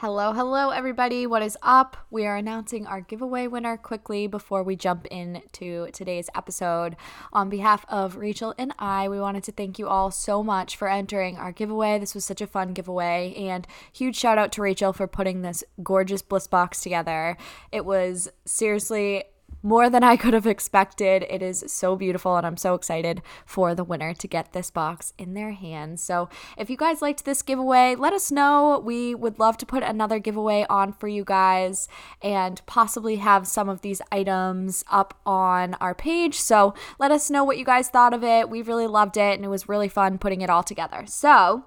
[0.00, 1.26] Hello, hello, everybody.
[1.26, 1.96] What is up?
[2.10, 6.96] We are announcing our giveaway winner quickly before we jump into today's episode.
[7.32, 10.86] On behalf of Rachel and I, we wanted to thank you all so much for
[10.86, 11.98] entering our giveaway.
[11.98, 15.64] This was such a fun giveaway, and huge shout out to Rachel for putting this
[15.82, 17.38] gorgeous bliss box together.
[17.72, 19.24] It was seriously
[19.66, 21.26] more than I could have expected.
[21.28, 25.12] It is so beautiful, and I'm so excited for the winner to get this box
[25.18, 26.04] in their hands.
[26.04, 28.78] So, if you guys liked this giveaway, let us know.
[28.78, 31.88] We would love to put another giveaway on for you guys
[32.22, 36.38] and possibly have some of these items up on our page.
[36.38, 38.48] So, let us know what you guys thought of it.
[38.48, 41.06] We really loved it, and it was really fun putting it all together.
[41.06, 41.64] So,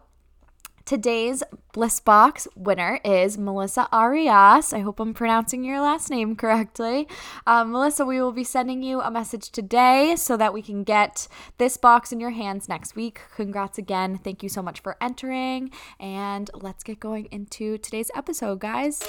[0.89, 4.73] Today's Bliss Box winner is Melissa Arias.
[4.73, 7.07] I hope I'm pronouncing your last name correctly.
[7.45, 11.27] Um, Melissa, we will be sending you a message today so that we can get
[11.59, 13.21] this box in your hands next week.
[13.35, 14.17] Congrats again.
[14.17, 15.69] Thank you so much for entering.
[15.99, 19.03] And let's get going into today's episode, guys.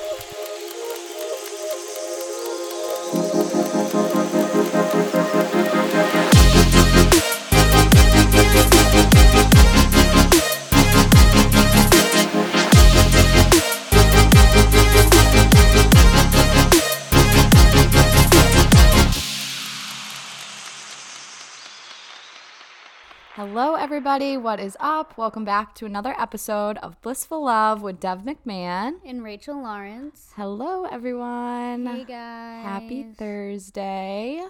[23.42, 24.36] Hello, everybody.
[24.36, 25.16] What is up?
[25.16, 30.34] Welcome back to another episode of Blissful Love with Dev McMahon and Rachel Lawrence.
[30.36, 31.86] Hello, everyone.
[31.86, 32.66] Hey, guys.
[32.66, 34.42] Happy Thursday.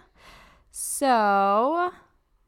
[0.72, 1.92] So,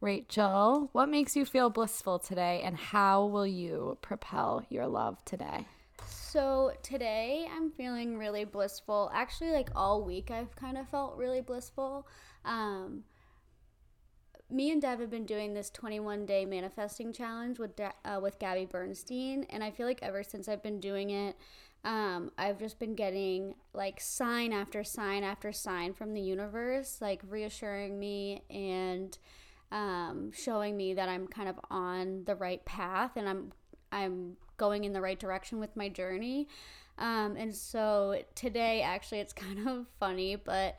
[0.00, 5.68] Rachel, what makes you feel blissful today, and how will you propel your love today?
[6.04, 9.12] So, today I'm feeling really blissful.
[9.14, 12.08] Actually, like all week, I've kind of felt really blissful.
[12.44, 13.04] Um,
[14.53, 18.67] me and Dev have been doing this 21 day manifesting challenge with uh, with Gabby
[18.67, 21.36] Bernstein, and I feel like ever since I've been doing it,
[21.84, 27.23] um, I've just been getting like sign after sign after sign from the universe, like
[27.28, 29.17] reassuring me and
[29.70, 33.52] um, showing me that I'm kind of on the right path and I'm
[33.91, 36.46] I'm going in the right direction with my journey.
[36.98, 40.79] Um, and so today, actually, it's kind of funny, but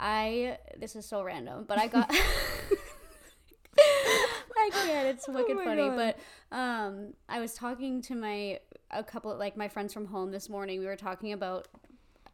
[0.00, 2.10] I this is so random, but I got.
[4.62, 5.08] I can't.
[5.08, 5.88] It's oh wicked oh funny.
[5.88, 5.96] God.
[5.96, 10.48] But um, I was talking to my a couple like my friends from home this
[10.48, 10.80] morning.
[10.80, 11.68] We were talking about,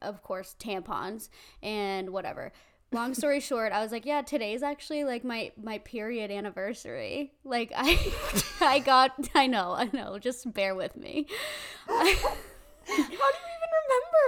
[0.03, 1.29] of course, tampons
[1.63, 2.53] and whatever.
[2.91, 7.33] Long story short, I was like, yeah, today's actually like my my period anniversary.
[7.45, 8.13] Like I
[8.61, 10.19] I got I know I know.
[10.19, 11.27] Just bear with me.
[12.89, 13.69] How do you even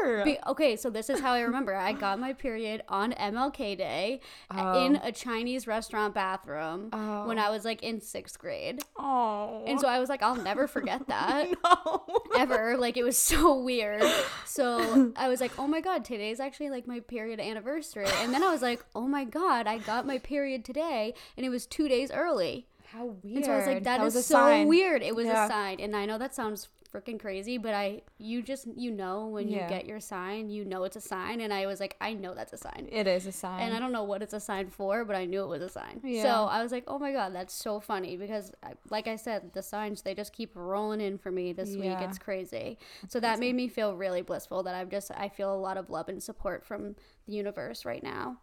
[0.05, 0.25] remember?
[0.25, 1.75] Be, okay, so this is how I remember.
[1.75, 4.85] I got my period on MLK Day oh.
[4.85, 7.27] in a Chinese restaurant bathroom oh.
[7.27, 7.53] when I oh.
[7.53, 8.83] was like in sixth grade.
[8.99, 9.65] Oh.
[9.67, 11.49] And so I was like, I'll never forget that.
[11.65, 12.05] no.
[12.37, 12.77] Ever.
[12.77, 14.03] Like it was so weird.
[14.45, 18.07] So I was like, oh my God, today's actually like my period anniversary.
[18.19, 21.49] And then I was like, oh my God, I got my period today and it
[21.49, 22.67] was two days early.
[22.93, 23.37] How weird.
[23.37, 24.67] And so I was like, that, that is so sign.
[24.67, 25.03] weird.
[25.03, 25.45] It was yeah.
[25.45, 25.79] a sign.
[25.79, 29.65] And I know that sounds freaking crazy, but I you just you know when yeah.
[29.65, 32.35] you get your sign, you know it's a sign and I was like I know
[32.35, 32.89] that's a sign.
[32.91, 33.63] It is a sign.
[33.63, 35.69] And I don't know what it's a sign for, but I knew it was a
[35.69, 36.01] sign.
[36.03, 36.23] Yeah.
[36.23, 38.53] So I was like, "Oh my god, that's so funny because
[38.91, 41.99] like I said, the signs they just keep rolling in for me this yeah.
[41.99, 42.09] week.
[42.09, 42.79] It's crazy.
[43.09, 45.91] So that made me feel really blissful that I'm just I feel a lot of
[45.91, 46.97] love and support from
[47.27, 48.39] the universe right now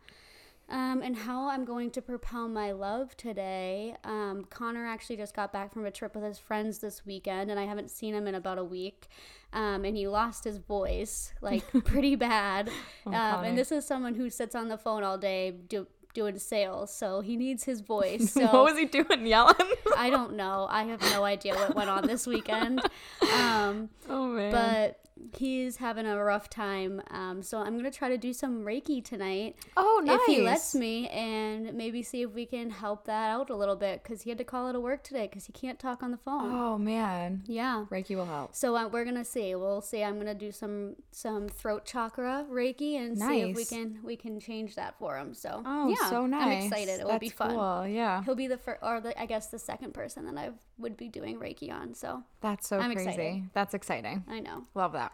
[0.70, 3.96] um, and how I'm going to propel my love today.
[4.04, 7.60] Um, Connor actually just got back from a trip with his friends this weekend, and
[7.60, 9.08] I haven't seen him in about a week.
[9.54, 12.70] Um, and he lost his voice like pretty bad.
[13.06, 16.38] oh, um, and this is someone who sits on the phone all day do, doing
[16.38, 18.34] sales, so he needs his voice.
[18.38, 19.26] So what was he doing?
[19.26, 19.56] Yelling?
[19.96, 20.68] I don't know.
[20.70, 22.82] I have no idea what went on this weekend.
[23.22, 24.52] Um, oh man!
[24.52, 25.00] But
[25.36, 27.02] he's having a rough time.
[27.12, 29.56] Um, so I'm gonna try to do some Reiki tonight.
[29.76, 30.20] Oh, nice.
[30.20, 33.76] If he lets me, and maybe see if we can help that out a little
[33.76, 36.12] bit because he had to call out of work today because he can't talk on
[36.12, 36.52] the phone.
[36.54, 37.44] Oh man.
[37.46, 37.86] Yeah.
[37.90, 38.56] Reiki will help.
[38.56, 39.56] So uh, we're gonna see.
[39.56, 40.04] We'll see.
[40.04, 43.30] I'm gonna do some some throat chakra Reiki and nice.
[43.30, 45.34] see if we can we can change that for him.
[45.34, 46.42] So oh, yeah, so nice.
[46.42, 46.94] I'm excited.
[46.94, 47.52] It That's will be fun.
[47.52, 47.88] Cool.
[47.88, 48.24] Yeah.
[48.24, 51.08] He'll be the first, or the, I guess the second person that I would be
[51.08, 51.94] doing Reiki on.
[51.94, 53.10] So that's so I'm crazy.
[53.10, 53.50] Excited.
[53.54, 54.24] That's exciting.
[54.28, 54.64] I know.
[54.76, 55.07] Love that.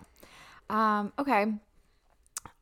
[0.74, 1.46] Um, okay.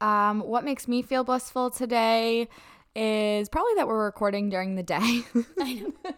[0.02, 2.50] Um, what makes me feel blissful today
[2.94, 4.98] is probably that we're recording during the day.
[5.60, 5.94] I know.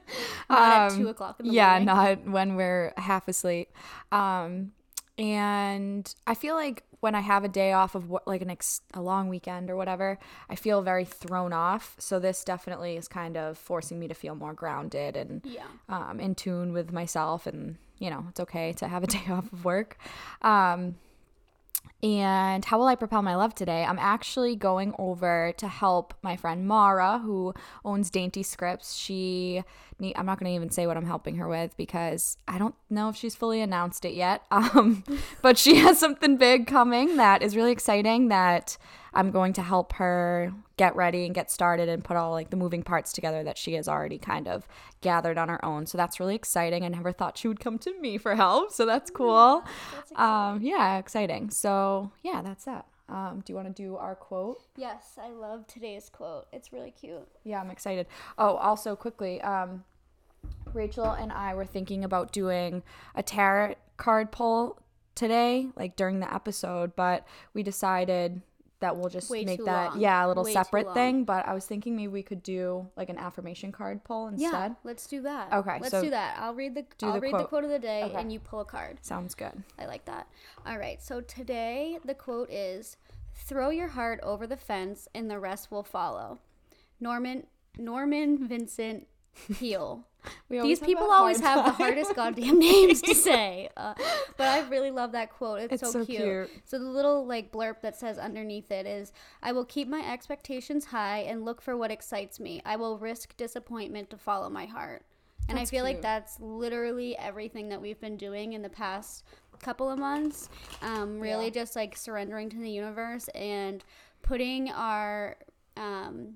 [0.50, 1.56] Not um, at two o'clock in the morning.
[1.56, 1.86] yeah, morning.
[1.86, 3.72] not when we're half asleep.
[4.12, 4.72] Um,
[5.18, 8.82] and I feel like when I have a day off of what, like an ex-
[8.94, 10.18] a long weekend or whatever,
[10.50, 11.96] I feel very thrown off.
[12.00, 15.66] So this definitely is kind of forcing me to feel more grounded and yeah.
[15.90, 17.46] um, in tune with myself.
[17.46, 19.98] And you know, it's okay to have a day off of work.
[20.42, 20.96] Um,
[22.04, 23.86] And how will I propel my love today?
[23.86, 27.54] I'm actually going over to help my friend Mara, who
[27.86, 28.94] owns Dainty Scripts.
[28.94, 29.64] She,
[30.00, 32.76] need, I'm not going to even say what I'm helping her with because I don't
[32.90, 34.44] know if she's fully announced it yet.
[34.52, 35.04] Um,
[35.42, 38.78] but she has something big coming that is really exciting that
[39.14, 42.58] I'm going to help her get ready and get started and put all like the
[42.58, 44.68] moving parts together that she has already kind of
[45.02, 45.86] gathered on her own.
[45.86, 46.84] So that's really exciting.
[46.84, 48.72] I never thought she would come to me for help.
[48.72, 49.64] So that's cool.
[49.96, 51.50] That's Um, yeah, exciting.
[51.52, 52.88] So yeah, that's that.
[53.10, 54.64] Um, do you want to do our quote?
[54.78, 56.48] Yes, I love today's quote.
[56.52, 57.28] It's really cute.
[57.44, 58.08] Yeah, I'm excited.
[58.38, 59.84] Oh, also quickly, um,
[60.74, 62.82] Rachel and I were thinking about doing
[63.14, 64.80] a tarot card pull
[65.16, 68.42] today, like during the episode, but we decided
[68.84, 70.00] that we'll just Way make that long.
[70.00, 71.24] yeah a little Way separate thing.
[71.26, 74.76] But I was thinking maybe we could do like an affirmation card pull Yeah, instead.
[74.84, 75.52] let's do that.
[75.52, 76.38] Okay, let's so do that.
[76.40, 77.50] I'll read the I'll the read the quote.
[77.50, 78.16] quote of the day, Okay.
[78.20, 79.00] and you pull a card.
[79.02, 79.64] Sounds good.
[79.80, 80.28] I like that.
[80.66, 82.98] All right, so today the quote is
[83.36, 86.40] throw your heart over the fence and the rest will follow.
[87.00, 87.48] Norman
[87.78, 89.08] Norman Vincent
[89.60, 90.06] Peale.
[90.50, 93.70] These people always hard have the hardest goddamn names to say.
[93.76, 93.94] Uh,
[94.38, 95.60] but I really love that quote.
[95.62, 96.22] It's, It's so, so cute.
[96.22, 96.50] cute.
[96.66, 99.12] So the little like blurb that says underneath it is
[99.42, 102.62] I will keep my expectations high and look for what excites me.
[102.66, 105.04] I will risk disappointment to follow my heart.
[105.50, 109.26] And That's I feel like that's literally everything that we've been doing in the past
[109.60, 110.50] couple of months.
[110.82, 111.52] Um, really Yeah.
[111.52, 113.84] just like surrendering to the universe and
[114.22, 115.36] putting our
[115.76, 116.36] um,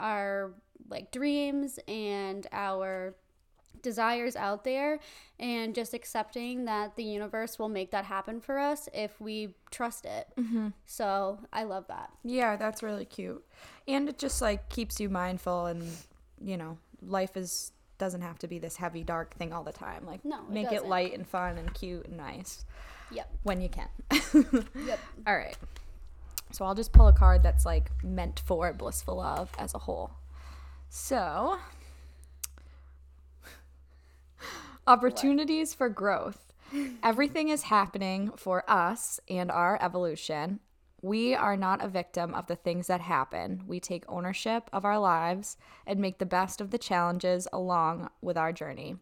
[0.00, 0.52] our
[0.88, 3.14] like dreams and our
[3.82, 4.98] desires out there
[5.38, 10.06] and just accepting that the universe will make that happen for us if we trust
[10.06, 10.26] it.
[10.38, 10.68] Mm-hmm.
[10.86, 12.10] So I love that.
[12.22, 13.44] Yeah, that's really cute.
[13.86, 15.86] And it just like keeps you mindful and
[16.42, 20.04] you know, life is doesn't have to be this heavy dark thing all the time.
[20.06, 22.64] Like No, it make it light and fun and cute and nice
[23.10, 23.30] Yep.
[23.42, 23.88] when you can.
[24.86, 24.98] Yep.
[25.26, 25.56] all right.
[26.52, 30.10] So I'll just pull a card that's like meant for blissful love as a whole.
[30.96, 31.58] So
[34.86, 36.52] opportunities for growth.
[37.02, 40.60] Everything is happening for us and our evolution.
[41.02, 43.64] We are not a victim of the things that happen.
[43.66, 48.38] We take ownership of our lives and make the best of the challenges along with
[48.38, 48.94] our journey.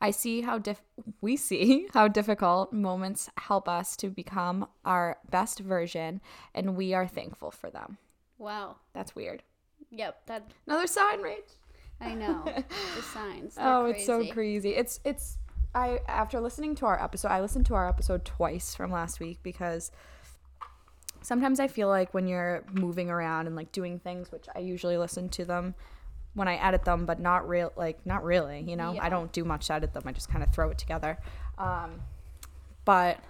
[0.00, 0.84] I see how dif-
[1.20, 6.20] we see how difficult moments help us to become our best version
[6.54, 7.98] and we are thankful for them.
[8.38, 8.76] Wow.
[8.94, 9.42] That's weird.
[9.92, 10.26] Yep.
[10.26, 11.54] That Another sign, Rach.
[12.00, 12.42] I know.
[12.96, 13.56] the signs.
[13.58, 14.32] Oh, it's so crazy.
[14.32, 14.70] crazy.
[14.70, 15.38] It's it's
[15.74, 19.38] I after listening to our episode, I listened to our episode twice from last week
[19.42, 19.92] because
[21.20, 24.96] sometimes I feel like when you're moving around and like doing things, which I usually
[24.96, 25.74] listen to them
[26.34, 28.94] when I edit them, but not real like not really, you know.
[28.94, 29.04] Yeah.
[29.04, 30.02] I don't do much to edit them.
[30.06, 31.18] I just kind of throw it together.
[31.58, 32.00] Um,
[32.84, 33.20] but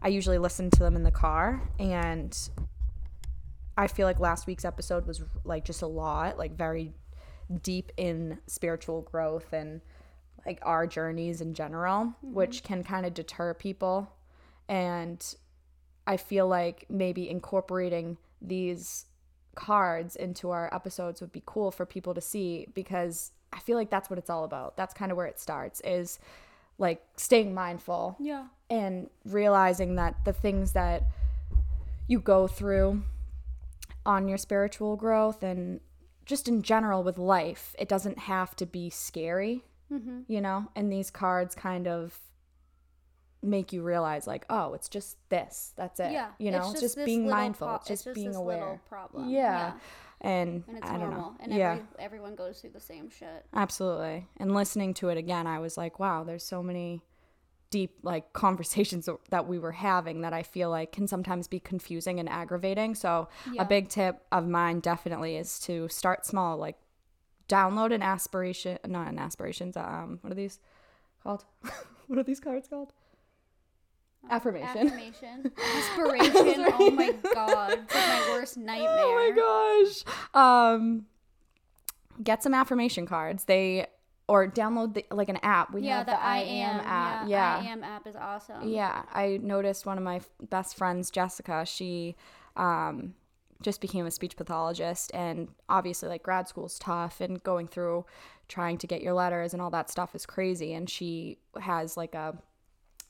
[0.00, 2.36] I usually listen to them in the car and
[3.76, 6.92] I feel like last week's episode was like just a lot, like very
[7.62, 9.80] deep in spiritual growth and
[10.46, 12.34] like our journeys in general, mm-hmm.
[12.34, 14.12] which can kind of deter people.
[14.68, 15.24] And
[16.06, 19.06] I feel like maybe incorporating these
[19.54, 23.90] cards into our episodes would be cool for people to see because I feel like
[23.90, 24.76] that's what it's all about.
[24.76, 26.18] That's kind of where it starts is
[26.78, 28.46] like staying mindful Yeah.
[28.68, 31.04] and realizing that the things that
[32.08, 33.02] you go through
[34.06, 35.80] on your spiritual growth and
[36.24, 40.20] just in general with life, it doesn't have to be scary, Mm-hmm.
[40.26, 40.68] you know?
[40.74, 42.18] And these cards kind of
[43.42, 45.72] make you realize, like, oh, it's just this.
[45.76, 46.12] That's it.
[46.12, 46.28] Yeah.
[46.38, 48.80] You know, it's just, this being mindful, pro- it's just, being this aware.
[48.88, 49.28] problem.
[49.28, 49.74] Yeah.
[50.22, 51.32] And, And it's I don't normal.
[51.32, 51.36] know.
[51.40, 51.72] And yeah.
[51.72, 53.44] every, everyone goes through the same shit.
[53.52, 54.26] Absolutely.
[54.38, 57.02] And listening to it again, I was like, wow, there's so many
[57.74, 62.20] deep like conversations that we were having that I feel like can sometimes be confusing
[62.20, 62.94] and aggravating.
[62.94, 63.62] So Yeah.
[63.62, 66.76] a big tip of mine definitely is to start small, like
[67.48, 70.60] download an aspiration, not an aspirations, um, what are these
[71.22, 71.44] called?
[72.06, 72.92] what are these cards called?
[74.30, 74.86] Affirmation.
[74.86, 75.52] Affirmation.
[75.76, 76.66] Inspiration.
[76.78, 77.72] oh my god.
[77.84, 78.88] It's like my worst nightmare.
[78.88, 80.72] Oh my gosh.
[80.72, 81.06] Um,
[82.22, 83.44] get some affirmation cards.
[83.44, 83.86] They
[84.26, 85.72] or download the, like an app.
[85.72, 87.28] We yeah, have the, I am app.
[87.28, 87.68] Yeah, Yeah.
[87.68, 88.68] I am app is awesome.
[88.68, 92.16] Yeah, I noticed one of my f- best friends, Jessica, she
[92.56, 93.14] um,
[93.62, 95.10] just became a speech pathologist.
[95.12, 98.06] And obviously, like grad school's tough, and going through
[98.48, 100.72] trying to get your letters and all that stuff is crazy.
[100.72, 102.36] And she has like a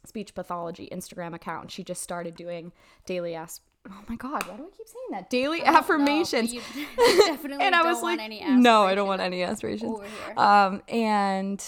[0.04, 1.70] speech pathology Instagram account.
[1.70, 2.72] She just started doing
[3.06, 3.62] daily asp.
[3.88, 5.28] Oh my God, why do I keep saying that?
[5.28, 6.54] Daily I don't know, but affirmations.
[6.54, 6.60] you
[6.96, 10.00] definitely and I was like, no, I don't want any aspirations.
[10.36, 11.62] Um, and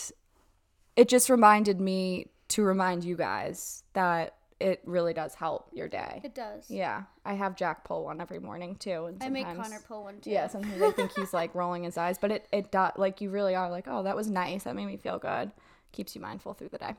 [0.96, 6.22] it just reminded me to remind you guys that it really does help your day.
[6.24, 6.70] It does.
[6.70, 10.20] Yeah, I have Jack pull one every morning too, and I make Connor pull one
[10.20, 10.30] too.
[10.30, 13.28] Yeah, sometimes I think he's like rolling his eyes, but it it does like you
[13.28, 14.64] really are like, oh, that was nice.
[14.64, 15.52] That made me feel good.
[15.92, 16.94] Keeps you mindful through the day.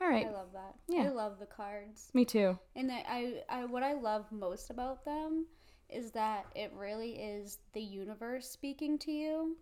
[0.00, 0.74] All right, I love that.
[0.88, 1.04] Yeah.
[1.04, 2.10] I love the cards.
[2.14, 2.58] me too.
[2.76, 5.46] And I, I, I, what I love most about them
[5.88, 9.56] is that it really is the universe speaking to you.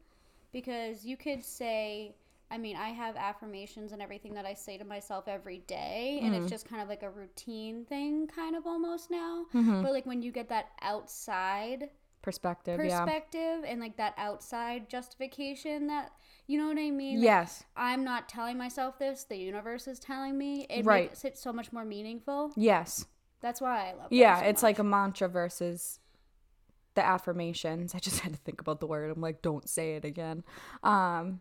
[0.53, 2.15] Because you could say,
[2.51, 6.33] I mean, I have affirmations and everything that I say to myself every day, and
[6.35, 6.43] Mm-hmm.
[6.43, 9.47] it's just kind of like a routine thing, kind of almost now.
[9.55, 9.83] Mm-hmm.
[9.83, 11.89] But like when you get that outside
[12.21, 13.01] Perspective, yeah.
[13.05, 16.13] perspective and like that outside justification, that
[16.47, 17.19] you know what I mean?
[17.19, 20.67] Like, Yes, I'm not telling myself this; the universe is telling me.
[20.69, 21.09] It Right.
[21.11, 22.53] makes it so much more meaningful.
[22.57, 23.07] yes,
[23.41, 24.09] That's why I love.
[24.11, 24.41] yeah.
[24.41, 24.69] so it's much.
[24.69, 25.99] like a mantra versus
[26.95, 27.95] the affirmations.
[27.95, 29.11] I just had to think about the word.
[29.11, 30.45] I'm like, don't say it again.
[30.83, 31.41] Um,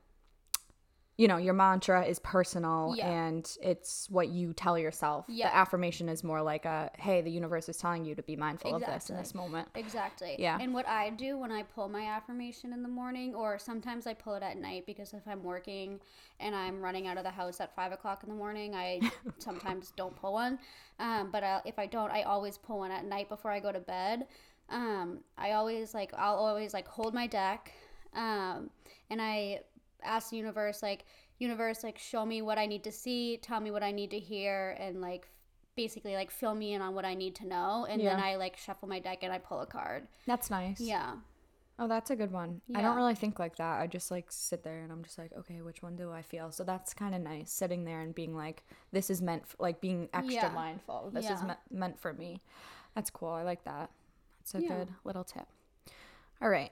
[1.17, 3.07] you know, your mantra is personal Yeah.
[3.09, 5.25] and it's what you tell yourself.
[5.27, 5.49] Yeah.
[5.49, 8.73] The affirmation is more like a, hey, the universe is telling you to be mindful
[8.75, 9.67] of this in this moment.
[9.75, 10.35] Exactly.
[10.39, 10.57] Yeah.
[10.59, 14.13] And what I do when I pull my affirmation in the morning, or sometimes I
[14.13, 15.99] pull it at night because if I'm working
[16.39, 18.99] and I'm running out of the house at five o'clock in the morning, I
[19.37, 20.57] sometimes don't pull one.
[20.99, 23.71] Um, but I, if I don't, I always pull one at night before I go
[23.71, 24.27] to bed.
[24.69, 27.73] Um, I always like I'll always like hold my deck,
[28.15, 28.69] um,
[29.09, 29.59] and I
[30.03, 31.05] ask the universe like
[31.39, 34.19] universe like show me what I need to see, tell me what I need to
[34.19, 35.27] hear, and like
[35.75, 38.57] basically like fill me in on what I need to know, and then I like
[38.57, 40.07] shuffle my deck and I pull a card.
[40.27, 40.79] That's nice.
[40.79, 41.13] Yeah.
[41.79, 42.61] Oh, that's a good one.
[42.75, 43.81] I don't really think like that.
[43.81, 46.51] I just like sit there and I'm just like, okay, which one do I feel?
[46.51, 49.81] So that's kind of nice sitting there and being like, this is meant for, like
[49.81, 50.49] being extra Yeah.
[50.49, 51.09] mindful.
[51.11, 52.39] This is me- meant for me.
[52.93, 53.29] That's cool.
[53.29, 53.89] I like that.
[54.39, 54.67] That's a Yeah.
[54.67, 55.47] good little tip.
[56.39, 56.71] All right.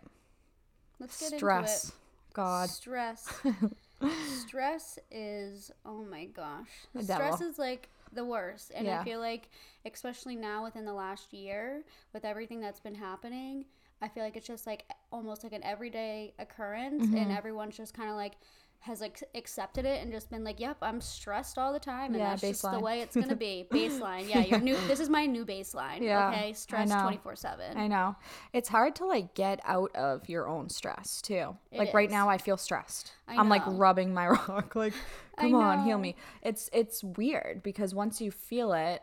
[0.99, 1.85] Let's get Stress.
[1.85, 1.95] into
[2.33, 2.69] God.
[2.69, 3.27] Stress.
[4.37, 6.69] Stress is oh my gosh.
[6.95, 7.47] The Stress devil.
[7.47, 8.71] is like the worst.
[8.73, 9.01] And Yeah.
[9.01, 9.49] I feel like
[9.85, 11.83] especially now within the last year
[12.13, 13.65] with everything that's been happening,
[14.01, 17.17] I feel like it's just like almost like an everyday occurrence Mm-hmm.
[17.17, 18.33] and everyone's just kind of like
[18.81, 22.17] has like accepted it and just been like, "Yep, I'm stressed all the time, and
[22.17, 24.45] Yeah, that's just the way it's gonna be." Baseline, yeah.
[24.45, 24.77] Your new.
[24.87, 26.01] This is my new baseline.
[26.01, 27.77] Yeah, okay, stress twenty four seven.
[27.77, 28.15] I know.
[28.53, 31.57] It's hard to like get out of your own stress too.
[31.71, 33.11] It like right now I feel stressed.
[33.27, 34.93] I I'm like rubbing my rock like
[35.37, 36.15] come on, heal me.
[36.41, 39.01] It's it's weird because once you feel it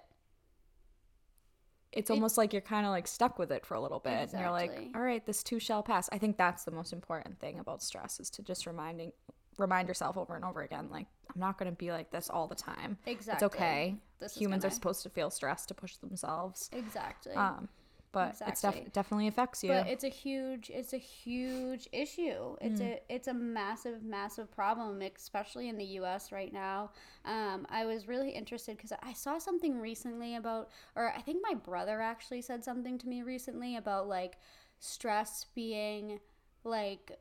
[1.93, 4.41] it's almost like you're kind of like stuck with it for a little bit and
[4.41, 7.59] you're like all right this too shall pass i think that's the most important thing
[7.59, 9.13] about stress is to just reminding
[9.59, 12.47] remind yourself over and over again like i'm not going to be like this all
[12.47, 12.97] the time.
[13.07, 13.47] Exactly.
[13.47, 13.97] it's okay.
[14.19, 16.71] This humans are gonna- supposed to feel stressed to push themselves.
[16.73, 17.33] Exactly.
[17.35, 17.69] um
[18.13, 19.69] but it's def- definitely affects you.
[19.71, 22.57] But it's a huge it's a huge issue.
[22.63, 22.93] It's Mm.
[22.93, 26.93] a it's a massive massive problem especially in the us right now.
[27.27, 31.55] Um, i was really interested because i saw something recently about or i think my
[31.55, 34.39] brother actually said something to me recently about like
[34.79, 36.21] stress being
[36.65, 37.19] like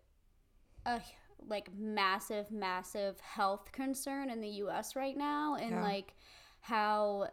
[0.85, 1.01] a
[1.47, 5.83] like massive massive health concern in the us right now and Yeah.
[5.83, 6.13] like
[6.61, 7.27] how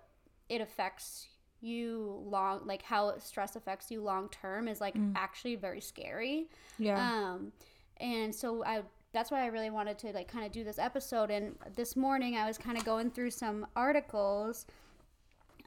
[0.49, 1.28] it affects
[1.61, 6.49] you long like how stress affects you long term is like actually very scary.
[6.78, 6.99] Yeah.
[7.33, 7.52] Um
[7.99, 11.31] and so i that's why i really wanted to like kind of do this episode.
[11.31, 14.66] And this morning i was kind of going through some articles.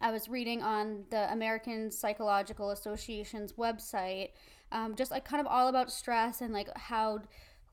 [0.01, 4.31] I was reading on the American Psychological Association's website,
[4.73, 7.19] um, just like kind of all about stress and like how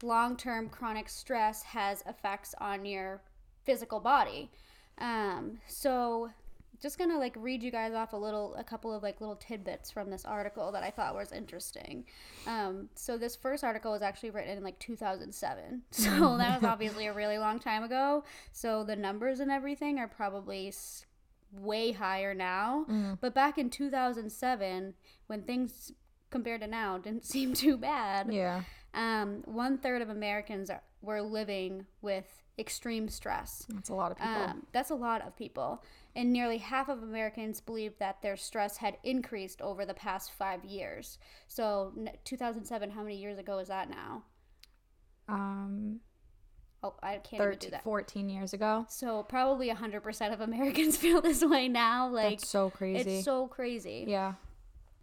[0.03, 3.23] long term chronic stress has effects on your
[3.65, 4.51] physical body.
[4.99, 6.31] Um, so,
[6.81, 9.91] just gonna like read you guys off a little, a couple of like little tidbits
[9.91, 12.05] from this article that I thought was interesting.
[12.47, 15.83] Um, so, this first article was actually written in like 2007.
[15.91, 18.25] So, that was obviously a really long time ago.
[18.53, 20.73] So, the numbers and everything are probably
[21.53, 22.87] way higher now.
[23.21, 24.95] But back in 2007,
[25.27, 25.93] when things
[26.31, 28.63] compared to now didn't seem too bad, yeah
[28.95, 33.67] um, one third of Americans are, were living with extreme stress.
[33.71, 35.83] that's a lot of people Um, that's a lot of people.
[36.15, 40.65] And nearly half of Americans believe that their stress had increased over the past five
[40.65, 41.19] years.
[41.49, 44.25] So, n- 2007, how many years ago is that now?
[45.29, 46.01] um
[46.85, 47.85] Oh, I can't even do that.
[47.85, 52.09] 14 years ago So, probably 100% of Americans feel this way now.
[52.09, 54.05] Like, that's so crazy it's so crazy.
[54.09, 54.35] yeah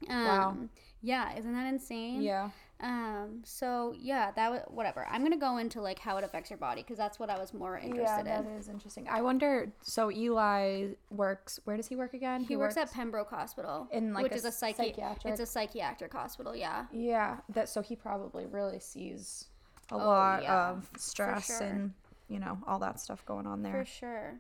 [0.10, 0.58] Um, Wow.
[1.02, 2.22] Yeah, isn't that insane?
[2.22, 2.50] yeah
[2.82, 3.42] Um.
[3.44, 5.06] So yeah, that was whatever.
[5.12, 7.54] I'm gonna go into like how it affects your body because that's what I was
[7.54, 8.46] more interested yeah, in.
[8.46, 9.08] that is interesting.
[9.10, 9.72] I wonder.
[9.82, 11.60] So Eli works.
[11.66, 12.42] Where does he work again?
[12.44, 15.46] He, works, at Pembroke Hospital, In, like, which a is a psychi- psychiatric- It's a
[15.46, 16.56] psychiatric hospital.
[16.56, 16.86] Yeah.
[16.94, 17.68] Yeah, that.
[17.68, 19.48] So he probably really sees
[19.92, 21.68] a Oh, lot yeah, of stress sure.
[21.68, 21.94] and
[22.30, 23.74] you know all that stuff going on there.
[23.84, 24.40] For sure.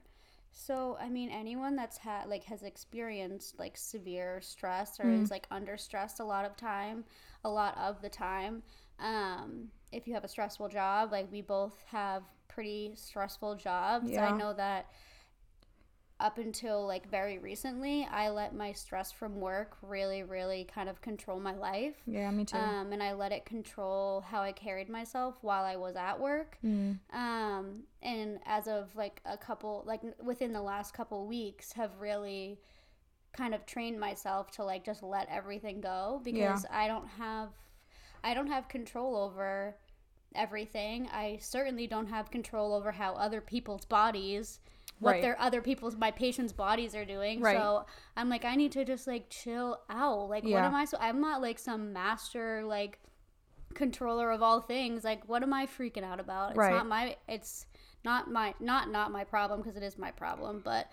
[0.51, 5.23] So, I mean, anyone that's had like has experienced like severe stress or Mm.
[5.23, 7.03] is like under stressed a lot of time,
[7.43, 8.63] a lot of the time.
[8.99, 14.11] Um, if you have a stressful job, like we both have pretty stressful jobs.
[14.11, 14.27] Yeah.
[14.27, 14.87] I know that
[16.19, 21.01] up until like very recently, I let my stress from work really, really kind of
[21.01, 21.95] control my life.
[22.05, 22.57] Yeah, me too.
[22.57, 26.57] Um, and I let it control how I carried myself while I was at work.
[26.63, 26.99] Mm.
[27.13, 32.59] Um, and as of like a couple, like within the last couple weeks, have really
[33.33, 37.49] kind of trained myself to like just let everything go because I don't have,
[38.23, 39.75] I don't have control over
[40.35, 41.07] everything.
[41.11, 44.59] I certainly don't have control over how other people's bodies,
[44.99, 45.21] what Right.
[45.21, 47.41] their other people's, my patients' bodies are doing.
[47.41, 47.55] Right.
[47.55, 47.85] So
[48.17, 50.29] I'm like, I need to just like chill out.
[50.29, 50.85] Like, what am I?
[50.85, 52.99] So I'm not like some master like
[53.73, 56.71] controller of all things like what am i freaking out about it's Right.
[56.71, 57.65] not my it's
[58.03, 60.89] not my not not my problem because it is my problem but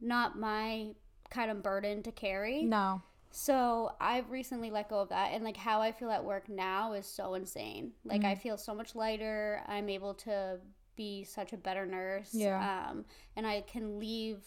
[0.00, 0.88] not my
[1.36, 3.02] kind of burden to carry No.
[3.30, 6.92] so i've recently let go of that and like how i feel at work now
[6.94, 8.32] is so insane like Mm.
[8.32, 10.58] i feel so much lighter i'm able to
[10.96, 12.88] be such a better nurse Yeah.
[12.90, 13.04] um
[13.36, 14.40] and i can leave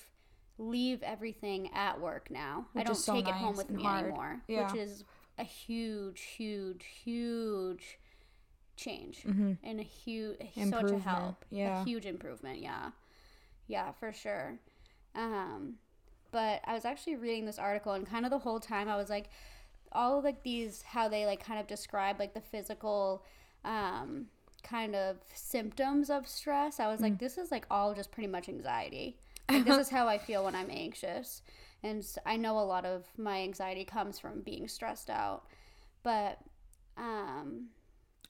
[0.57, 4.05] leave everything at work now i don't so take it home with me hard.
[4.05, 4.71] anymore Yeah.
[4.71, 5.03] which is
[5.37, 7.99] a huge huge huge
[8.75, 10.37] change hmm and a huge
[10.69, 11.81] such a help yeah.
[11.81, 12.91] a huge improvement yeah
[13.67, 14.57] yeah for sure
[15.15, 15.75] um
[16.31, 19.09] but i was actually reading this article and kind of the whole time i was
[19.09, 19.29] like
[19.91, 23.23] all of like these how they like kind of describe like the physical
[23.65, 24.27] um
[24.61, 26.81] kind of symptoms of stress.
[26.81, 27.03] I was Mm.
[27.03, 29.17] like this is like all just pretty much anxiety.
[29.49, 31.41] Like, this is how i feel when i'm anxious.
[31.81, 35.45] And I know a lot of my anxiety comes from being stressed out.
[36.03, 36.39] But
[36.97, 37.69] um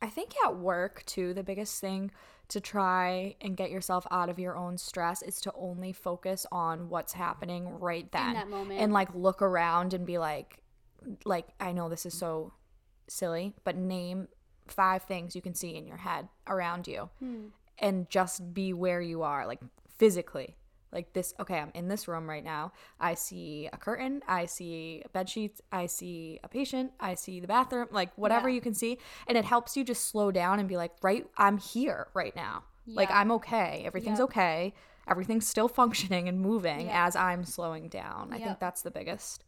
[0.01, 2.11] I think at work too, the biggest thing
[2.49, 6.89] to try and get yourself out of your own stress is to only focus on
[6.89, 8.33] what's happening right then.
[8.33, 8.79] that moment.
[8.79, 10.61] And like look around and be like
[11.25, 12.53] like I know this is so
[13.07, 14.27] silly, but name
[14.67, 17.47] five things you can see in your head around you Hmm.
[17.77, 19.59] and just be where you are, like
[19.97, 20.55] physically.
[20.91, 22.71] Like this, okay, I'm in this room right now.
[22.99, 27.47] I see a curtain, I see bed sheets, I see a patient, I see the
[27.47, 28.55] bathroom, like whatever Yeah.
[28.55, 28.97] you can see.
[29.27, 32.63] And it helps you just slow down and be like, right, I'm here right now.
[32.87, 33.83] Like I'm okay.
[33.85, 34.29] Everything's Yep.
[34.29, 34.73] okay.
[35.07, 37.05] Everything's still functioning and moving Yeah.
[37.05, 38.31] as I'm slowing down.
[38.33, 39.43] I think that's the biggest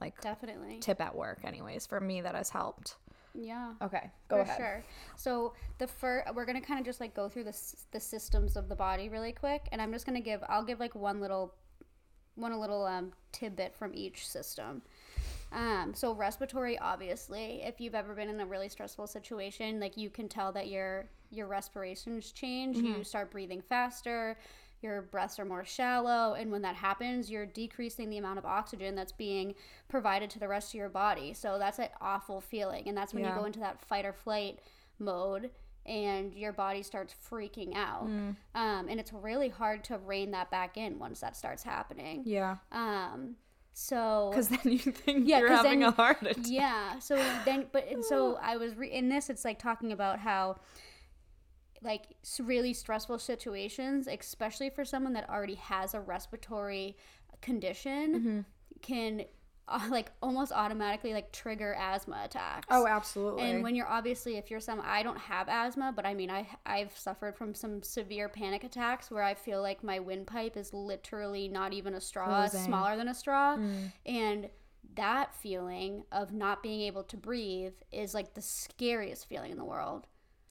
[0.00, 2.96] like definitely tip at work anyways for me that has helped.
[3.38, 4.56] Yeah Okay, go for ahead.
[4.58, 4.84] sure.
[5.16, 8.56] So the first, we're gonna kind of just like go through the s- the systems
[8.56, 11.54] of the body really quick, and I'm just gonna give I'll give like one little
[12.34, 14.82] one a little um, tidbit from each system.
[15.52, 20.10] Um, so respiratory, obviously, if you've ever been in a really stressful situation, like you
[20.10, 22.76] can tell that your your respirations change.
[22.78, 24.36] You start breathing faster.
[24.86, 28.94] Your breaths are more shallow, and when that happens, you're decreasing the amount of oxygen
[28.94, 29.54] that's being
[29.88, 31.32] provided to the rest of your body.
[31.34, 33.34] So that's an awful feeling, and that's when Yeah.
[33.34, 34.60] you go into that fight or flight
[35.00, 35.50] mode,
[35.84, 38.06] and your body starts freaking out.
[38.06, 38.36] Mm.
[38.54, 42.22] Um, and it's really hard to rein that back in once that starts happening.
[42.24, 43.36] Yeah, Um,
[43.72, 46.36] so because then you think Yeah, you're having then- a heart attack.
[46.46, 46.98] yeah.
[47.00, 49.28] So then, but and so I was re- in this.
[49.30, 50.56] It's like talking about how,
[51.82, 52.04] like,
[52.40, 56.96] really stressful situations, especially for someone that already has a respiratory
[57.42, 58.40] condition, Mm-hmm.
[58.82, 59.24] can
[59.68, 62.68] uh, like almost automatically like trigger asthma attacks.
[62.70, 63.50] Oh, absolutely.
[63.50, 66.46] And when you're obviously, if you're some, I don't have asthma, but I mean, I
[66.64, 71.48] I've suffered from some severe panic attacks where I feel like my windpipe is literally
[71.48, 72.64] not even a straw, Closing.
[72.64, 73.58] smaller than a straw,
[74.04, 74.48] and
[74.94, 79.64] that feeling of not being able to breathe is like the scariest feeling in the
[79.64, 80.06] world.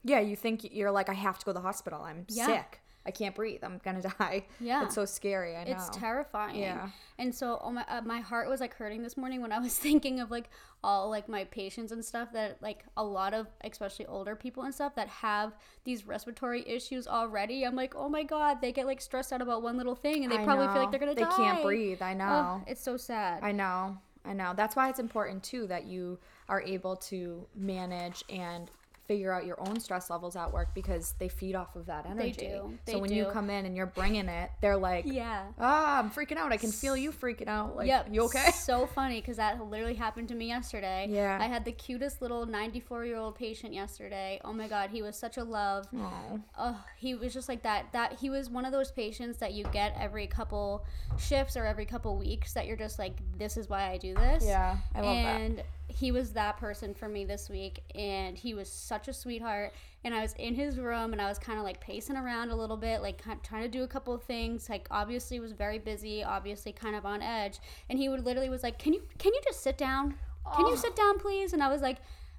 [0.05, 2.01] Yeah, you think you're like, I have to go to the hospital.
[2.01, 2.45] I'm Yeah.
[2.45, 2.79] sick.
[3.07, 3.63] I can't breathe.
[3.63, 4.45] I'm gonna die.
[4.59, 4.83] Yeah.
[4.83, 5.55] it's so scary.
[5.55, 5.71] I know.
[5.73, 6.55] It's terrifying.
[6.55, 6.89] Yeah.
[7.19, 9.77] And so, oh my, uh, my heart was like hurting this morning when I was
[9.87, 10.49] thinking of like
[10.83, 14.73] all like my patients and stuff that like a lot of especially older people and
[14.73, 17.63] stuff that have these respiratory issues already.
[17.63, 20.31] I'm like, oh my god, they get like stressed out about one little thing and
[20.31, 21.35] they I probably feel like they're gonna They die.
[21.37, 22.01] can't breathe.
[22.01, 22.63] I Oh, know.
[22.65, 23.43] it's so sad.
[23.43, 23.97] I know.
[24.25, 24.53] I know.
[24.55, 26.17] That's why it's important too that you
[26.49, 28.71] are able to manage and
[29.07, 32.31] figure out your own stress levels at work because they feed off of that energy.
[32.31, 32.77] They do.
[32.85, 35.43] They so when you come in and you're bringing it, they're like, yeah.
[35.59, 36.51] "Ah, I'm freaking out.
[36.51, 37.75] I can feel you freaking out.
[37.75, 38.07] Like, Yep.
[38.11, 41.07] you okay?" So funny because that literally happened to me yesterday.
[41.09, 41.37] Yeah.
[41.39, 44.39] I had the cutest little 94 year old patient yesterday.
[44.43, 45.87] Oh my god, he was such a love.
[45.95, 47.91] Oh, Oh, he was just like that.
[47.93, 50.85] That he was one of those patients that you get every couple
[51.17, 54.43] shifts or every couple weeks that you're just like, this is why I do this.
[54.45, 54.77] yeah.
[54.93, 55.41] I love that.
[55.41, 55.63] and
[55.95, 59.73] he was that person for me this week and he was such a sweetheart.
[60.03, 62.55] And i was in his room and i was kind of like pacing around a
[62.55, 64.69] little bit like trying to do a couple of things.
[64.69, 67.59] Like obviously was very busy obviously kind of on edge.
[67.89, 70.15] And he would literally was like can you can you just sit down?
[70.55, 70.75] Can you oh.
[70.75, 71.53] sit down please?
[71.53, 71.97] And i was like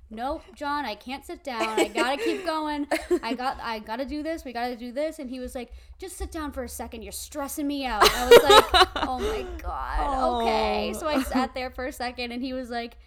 [0.08, 1.66] nope john i can't sit down.
[1.66, 2.86] I gotta keep going.
[3.22, 4.44] I got i gotta do this.
[4.44, 5.18] We gotta do this.
[5.18, 7.02] And he was like just sit down for a second.
[7.02, 8.04] You're stressing me out.
[8.04, 10.92] I was like oh my god okay.
[10.92, 12.98] So i sat there for a second and he was like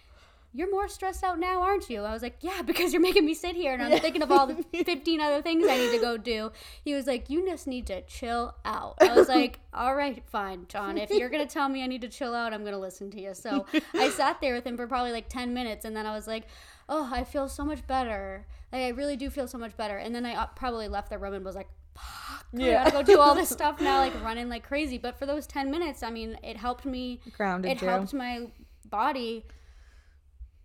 [0.51, 2.01] you're more stressed out now, aren't you?
[2.01, 4.47] I was like, yeah, because you're making me sit here and I'm thinking of all
[4.47, 6.51] the 15 other things I need to go do.
[6.83, 8.95] He was like, you just need to chill out.
[8.99, 10.97] I was like, all right, fine, John.
[10.97, 13.12] If you're going to tell me I need to chill out, I'm going to listen
[13.12, 13.35] to you.
[13.35, 16.25] So I sat there with him for probably like 10 minutes and then I was
[16.25, 16.47] like,
[16.88, 18.47] oh, I feel so much better.
[18.73, 19.97] Like, I really do feel so much better.
[19.97, 22.81] And then I uh, probably left the room and was like, fuck, yeah.
[22.81, 24.97] I gotta go do all this stuff now, like running like crazy.
[24.97, 27.19] But for those 10 minutes, I mean, it helped me.
[27.38, 27.88] Grounded It you.
[27.88, 28.47] helped my
[28.89, 29.45] body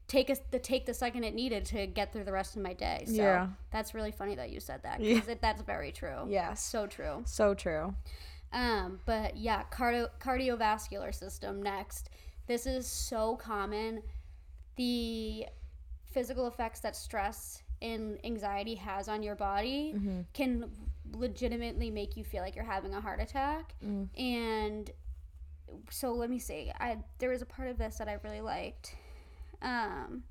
[0.07, 2.73] take us the take the second it needed to get through the rest of my
[2.75, 3.05] day.
[3.07, 3.49] So Yeah.
[3.71, 5.15] that's really funny that you said that Yeah.
[5.21, 6.27] because that's very true.
[6.29, 7.23] Yeah, So true.
[7.27, 7.95] So true.
[8.53, 12.11] Um, but yeah, cardio cardiovascular system next.
[12.47, 14.03] This is so common.
[14.77, 15.47] The
[16.05, 20.21] physical effects that stress and anxiety has on your body Mm-hmm.
[20.33, 20.71] can
[21.13, 23.75] legitimately make you feel like you're having a heart attack.
[23.85, 24.09] Mm.
[24.19, 24.91] And
[25.91, 26.71] so let me see.
[26.79, 28.95] I there was a part of this that I really liked.
[29.65, 30.23] Um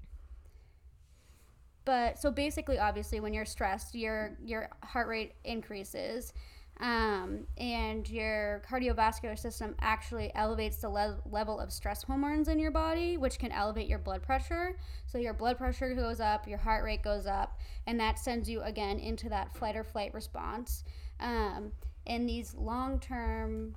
[1.85, 6.33] but so basically obviously when you're stressed your your heart rate increases
[6.79, 12.71] um, and your cardiovascular system actually elevates the le- level of stress hormones in your
[12.71, 14.75] body which can elevate your blood pressure.
[15.05, 18.61] So your blood pressure goes up your heart rate goes up and that sends you
[18.61, 20.83] again into that flight or flight response.
[21.19, 21.73] Um,
[22.07, 23.75] and these long-term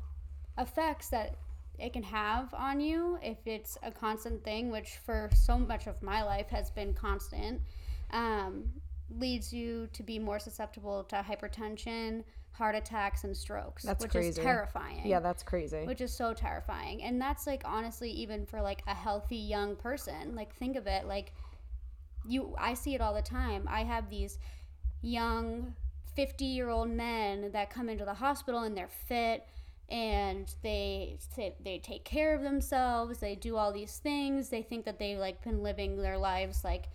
[0.58, 1.36] effects that
[1.78, 6.02] it can have on you if it's a constant thing, which for so much of
[6.02, 7.60] my life has been constant,
[8.10, 8.68] um,
[9.18, 14.28] leads you to be more susceptible to hypertension, heart attacks, and strokes, That's which crazy.
[14.28, 15.06] is terrifying.
[15.06, 15.84] Yeah, that's crazy.
[15.84, 17.02] Which is so terrifying.
[17.02, 21.06] And that's like honestly, even for like a healthy young person, like think of it
[21.06, 21.32] like
[22.26, 23.68] you, I see it all the time.
[23.70, 24.38] I have these
[25.02, 25.74] young
[26.14, 29.46] 50 year old men that come into the hospital and they're fit
[29.88, 31.16] and they
[31.62, 35.40] they take care of themselves they do all these things they think that they've like
[35.44, 36.88] been living their lives like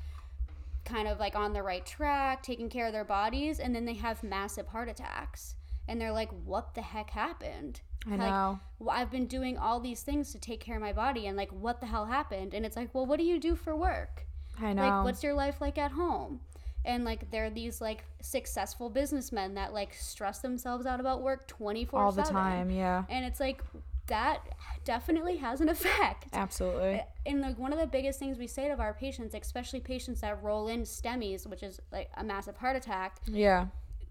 [0.84, 3.94] kind of like on the right track taking care of their bodies and then they
[3.94, 5.56] have massive heart attacks.
[5.88, 7.82] And they're like what the heck happened?
[8.08, 8.60] I Like, know.
[8.80, 11.52] well, I've been doing all these things to take care of my body and like
[11.52, 12.54] what the hell happened?
[12.54, 14.26] And it's like well what do you do for work?
[14.60, 14.82] I know.
[14.84, 16.42] like what's your life like at home
[16.86, 22.00] and like they're these like successful businessmen that like stress themselves out about work 24
[22.02, 22.70] all the time.
[22.70, 23.04] Yeah.
[23.10, 23.62] and it's like
[24.08, 24.40] that
[24.84, 27.02] definitely has an effect Absolutely.
[27.26, 30.42] and like one of the biggest things we say to our patients especially patients that
[30.44, 33.68] roll in STEMIs which is like a massive heart attack Yeah.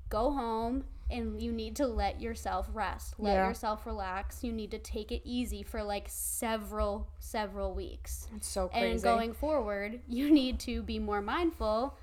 [0.08, 3.48] go home and you need to let yourself rest let Yeah.
[3.48, 8.68] yourself relax you need to take it easy for like several several weeks It's so
[8.68, 8.92] crazy.
[8.92, 11.96] and going forward, you need to be more mindful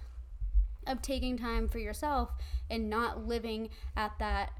[0.87, 2.31] of taking time for yourself
[2.69, 4.51] and not living at that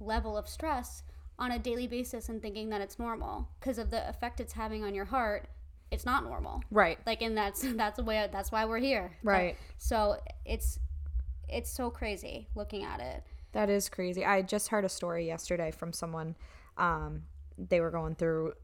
[0.00, 1.02] level of stress
[1.38, 4.84] on a daily basis and thinking that it's normal because of the effect it's having
[4.84, 5.48] on your heart.
[5.90, 6.62] It's not normal.
[6.70, 6.98] right.
[7.06, 8.28] Like, and that's that's the way.
[8.32, 9.12] That's why we're here.
[9.22, 9.56] Right.
[9.78, 10.78] So it's
[11.48, 13.22] it's so crazy looking at it.
[13.52, 14.24] That is crazy.
[14.24, 16.34] I just heard a story yesterday from someone.
[16.76, 17.22] Um,
[17.56, 18.54] they were going through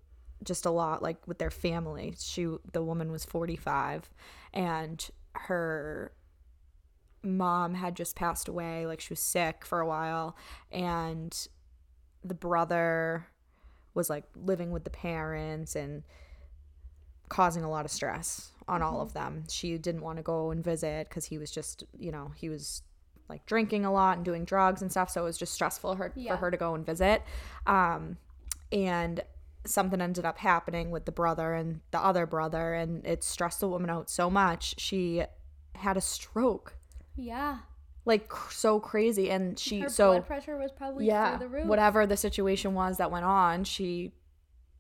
[0.43, 2.15] just a lot, like with their family.
[2.19, 4.11] She, the woman, was forty five,
[4.53, 6.13] and her
[7.23, 8.87] mom had just passed away.
[8.87, 10.37] Like she was sick for a while,
[10.71, 11.49] and
[12.25, 13.27] the brother
[13.95, 16.03] was like living with the parents and
[17.29, 19.45] causing a lot of stress on all of them.
[19.51, 22.83] She didn't want to go and visit because he was just, you know, he was
[23.29, 25.11] like drinking a lot and doing drugs and stuff.
[25.11, 26.33] So it was just stressful her, Yeah.
[26.35, 27.23] for her to go and visit.
[27.67, 28.19] Um,
[28.71, 29.23] and
[29.65, 33.69] something ended up happening with the brother and the other brother, and it stressed the
[33.69, 34.75] woman out so much.
[34.79, 35.23] She
[35.75, 36.75] had a stroke,
[37.17, 37.59] Yeah.
[38.05, 39.31] like cr- so crazy.
[39.31, 41.67] And she, Her so blood pressure was probably yeah, through the roof.
[41.67, 44.13] whatever the situation was that went on, she,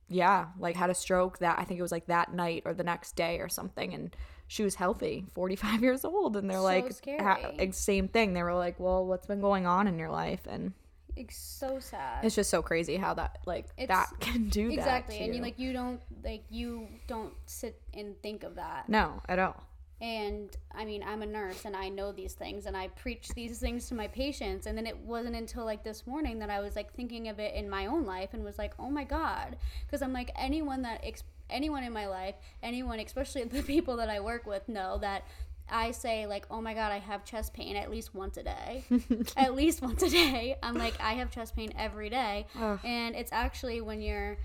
[0.08, 2.84] yeah, like had a stroke that I think it was like that night or the
[2.84, 4.14] next day or something, and
[4.48, 7.40] she was healthy, forty five years old, and they're So like, ha-
[7.70, 8.34] same thing.
[8.34, 10.72] They were like, well, what's been going on in your life, and
[11.16, 12.24] It's so sad.
[12.24, 15.40] it's just so crazy how that like It's- that can do that exactly and you.
[15.42, 19.62] like you don't like you don't sit and think of that no at all.
[20.02, 23.58] And i mean i'm a nurse and i know these things and i preach these
[23.58, 26.76] things to my patients and then it wasn't until like this morning that i was
[26.76, 30.02] like thinking of it in my own life and was like oh my god because
[30.02, 34.20] i'm like anyone that ex- anyone in my life, anyone, especially the people that I
[34.20, 35.24] work with, know that
[35.68, 38.84] I say like, "Oh my god, I have chest pain at least once a day."
[39.36, 40.56] at least once a day.
[40.62, 42.80] I'm like, I have chest pain every day, Ugh.
[42.84, 44.38] and it's actually when you're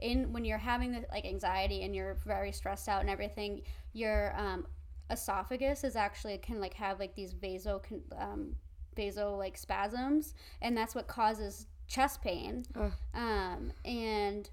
[0.00, 4.34] in when you're having the like anxiety and you're very stressed out and everything, your
[4.36, 4.66] um,
[5.10, 7.82] esophagus is actually can like have like these vaso
[8.16, 8.56] um,
[8.96, 12.64] vaso like spasms, and that's what causes chest pain.
[13.14, 14.48] Um, and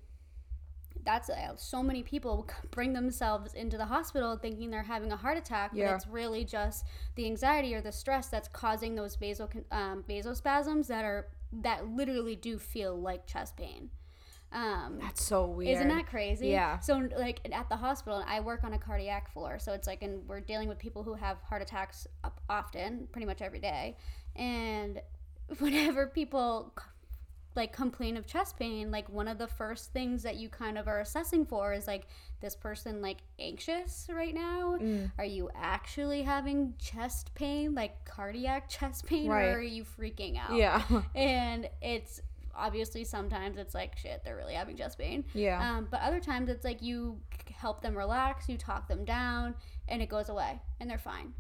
[1.04, 5.38] that's uh, so many people bring themselves into the hospital thinking they're having a heart
[5.38, 5.88] attack, Yeah.
[5.88, 6.86] but it's really just
[7.16, 12.36] the anxiety or the stress that's causing those vaso um, vasospasms that are that literally
[12.36, 13.90] do feel like chest pain.
[14.54, 15.76] Um, That's so weird.
[15.78, 16.50] isn't that crazy?
[16.50, 16.80] Yeah.
[16.80, 20.28] So like at the hospital, I work on a cardiac floor, so it's like, and
[20.28, 23.96] we're dealing with people who have heart attacks up often, pretty much every day,
[24.36, 25.02] and
[25.60, 26.74] whenever people
[27.54, 30.88] like complain of chest pain, like one of the first things that you kind of
[30.88, 32.08] are assessing for is like
[32.40, 34.78] this person like anxious right now.
[34.82, 35.12] Mm.
[35.18, 39.48] Are you actually having chest pain, like cardiac chest pain, Right.
[39.48, 40.56] or are you freaking out?
[40.56, 40.82] Yeah.
[41.16, 42.22] and it's
[42.56, 45.78] obviously sometimes it's like shit they're really having chest pain Yeah.
[45.78, 47.20] um, but other times it's like you
[47.54, 49.56] help them relax you talk them down
[49.88, 51.34] and it goes away and they're fine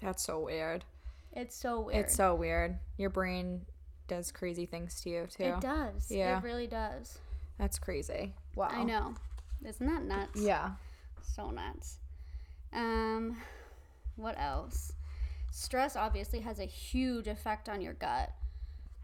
[0.00, 0.84] That's so weird.
[1.32, 2.78] it's so weird It's so weird.
[2.98, 3.66] Your brain
[4.08, 5.44] does crazy things to you too.
[5.44, 6.38] it does Yeah.
[6.38, 7.18] it really does
[7.58, 8.34] That's crazy.
[8.56, 8.68] Wow.
[8.70, 9.14] i know
[9.64, 10.70] isn't that nuts Yeah.
[11.22, 11.98] so nuts
[12.72, 13.36] um
[14.16, 14.92] what else
[15.50, 18.30] stress obviously has a huge effect on your gut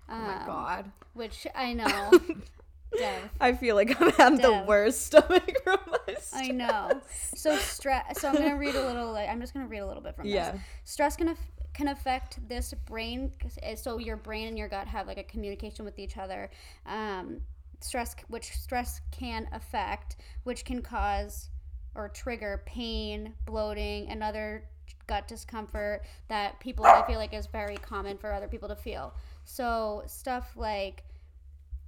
[0.09, 0.93] Oh my um, god.
[1.15, 2.11] which i know
[2.97, 3.31] Dev.
[3.41, 7.01] I feel like I'm having the worst stomach from my I know.
[7.35, 8.21] So stress.
[8.21, 9.13] So I'm gonna read a little.
[9.13, 10.53] Like, I'm just gonna read a little bit from Yeah.
[10.53, 10.61] this.
[10.85, 13.33] Stress can af- can affect this brain.
[13.75, 16.49] So your brain and your gut have like a communication with each other.
[16.87, 17.41] Um,
[17.81, 21.51] stress, which stress can affect, which can cause
[21.95, 24.65] or trigger pain, bloating, and other
[25.07, 29.15] gut discomfort that people I feel like is very common for other people to feel.
[29.47, 31.05] So stuff like,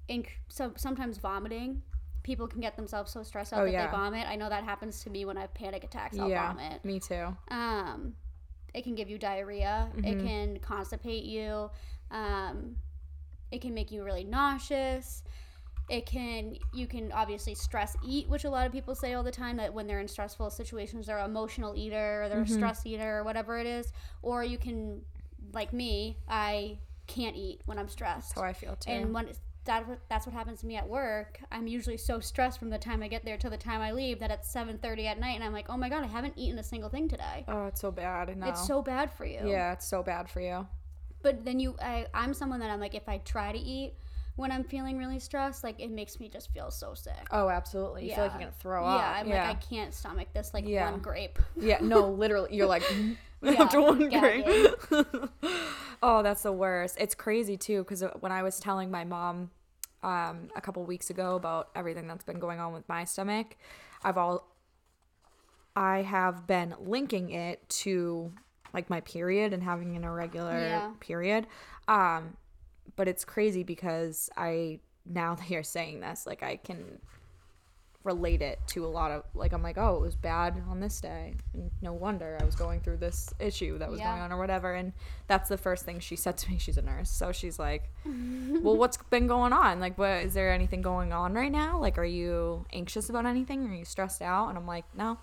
[0.08, 1.82] inc- so sometimes vomiting.
[2.22, 3.86] People can get themselves so stressed out Oh, that yeah.
[3.86, 4.26] they vomit.
[4.28, 6.18] I know that happens to me when I have panic attacks.
[6.18, 6.48] I'll yeah.
[6.52, 6.84] vomit.
[6.84, 7.36] Me too.
[7.50, 8.14] Um,
[8.74, 9.88] it can give you diarrhea.
[9.98, 10.26] It Mm-hmm.
[10.26, 11.70] can constipate you.
[12.10, 12.76] Um,
[13.50, 15.22] it can make you really nauseous.
[15.88, 19.30] It can you can obviously stress eat, which a lot of people say all the
[19.32, 22.52] time that when they're in stressful situations, they're an emotional eater or they're Mm-hmm.
[22.52, 23.90] a stress eater or whatever it is.
[24.22, 25.00] Or you can,
[25.54, 28.30] like me, I can't eat when I'm stressed.
[28.30, 28.90] That's how I feel too.
[28.90, 31.40] And when it's, that that's what happens to me at work.
[31.50, 34.20] I'm usually so stressed from the time I get there till the time I leave
[34.20, 36.62] that it's 7:30 at night, and I'm like, oh my god, I haven't eaten a
[36.62, 37.44] single thing today.
[37.48, 38.34] oh, it's so bad.
[38.36, 38.48] No.
[38.48, 39.40] It's so bad for you.
[39.44, 40.66] Yeah, it's so bad for you.
[41.20, 43.94] But then you, I, I'm someone that I'm like, if I try to eat
[44.36, 47.26] when I'm feeling really stressed, like it makes me just feel so sick.
[47.32, 48.08] Oh, absolutely.
[48.08, 49.00] You feel like you're gonna throw up.
[49.00, 49.16] yeah, up.
[49.16, 49.48] I'm yeah.
[49.48, 50.90] like, I can't stomach this like Yeah.
[50.90, 51.38] one grape.
[51.56, 54.46] Yeah, no, literally, you're like mm, Yeah, after one grape.
[56.02, 56.96] oh, that's the worst.
[56.98, 59.50] It's crazy too because when I was telling my mom
[60.02, 63.56] um, a couple weeks ago about everything that's been going on with my stomach,
[64.02, 64.48] I've all
[65.76, 68.32] I have been linking it to
[68.74, 70.90] like my period and having an irregular Yeah.
[71.00, 71.46] period.
[71.86, 72.36] Um,
[72.96, 76.98] but it's crazy because I now that you're saying this, like I can
[78.04, 81.00] relate it to a lot of like I'm like, oh, it was bad on this
[81.00, 81.34] day.
[81.52, 84.10] And no wonder I was going through this issue that was Yeah.
[84.10, 84.72] going on or whatever.
[84.72, 84.92] And
[85.26, 86.58] that's the first thing she said to me.
[86.58, 89.80] She's a nurse, so she's like, well, what's been going on?
[89.80, 91.78] Like, what is there anything going on right now?
[91.80, 93.68] Like, are you anxious about anything?
[93.68, 94.48] Are you stressed out?
[94.48, 95.18] And I'm like, no.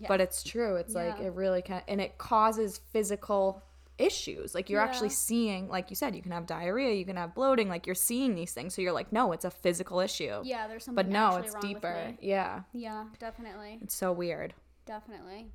[0.00, 0.08] Yeah.
[0.08, 0.76] But it's true.
[0.76, 3.62] It's like it really can, and it causes physical
[3.98, 4.54] issues.
[4.54, 7.68] Like you're actually seeing, like you said, you can have diarrhea, you can have bloating.
[7.68, 10.40] Like you're seeing these things, so you're like, no, it's a physical issue.
[10.44, 11.04] Yeah, there's something.
[11.04, 12.14] But no, it's deeper.
[12.20, 13.78] Yeah, Yeah, definitely.
[13.82, 14.54] it's so weird.
[14.86, 15.46] Definitely.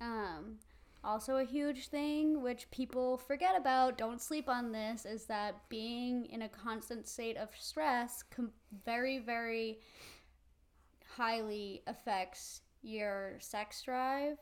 [0.00, 0.56] Um,
[1.02, 6.24] also, a huge thing which people forget about, don't sleep on this, is that being
[6.26, 8.52] in a constant state of stress com-
[8.84, 9.78] very, very
[11.16, 14.36] highly affects your sex drive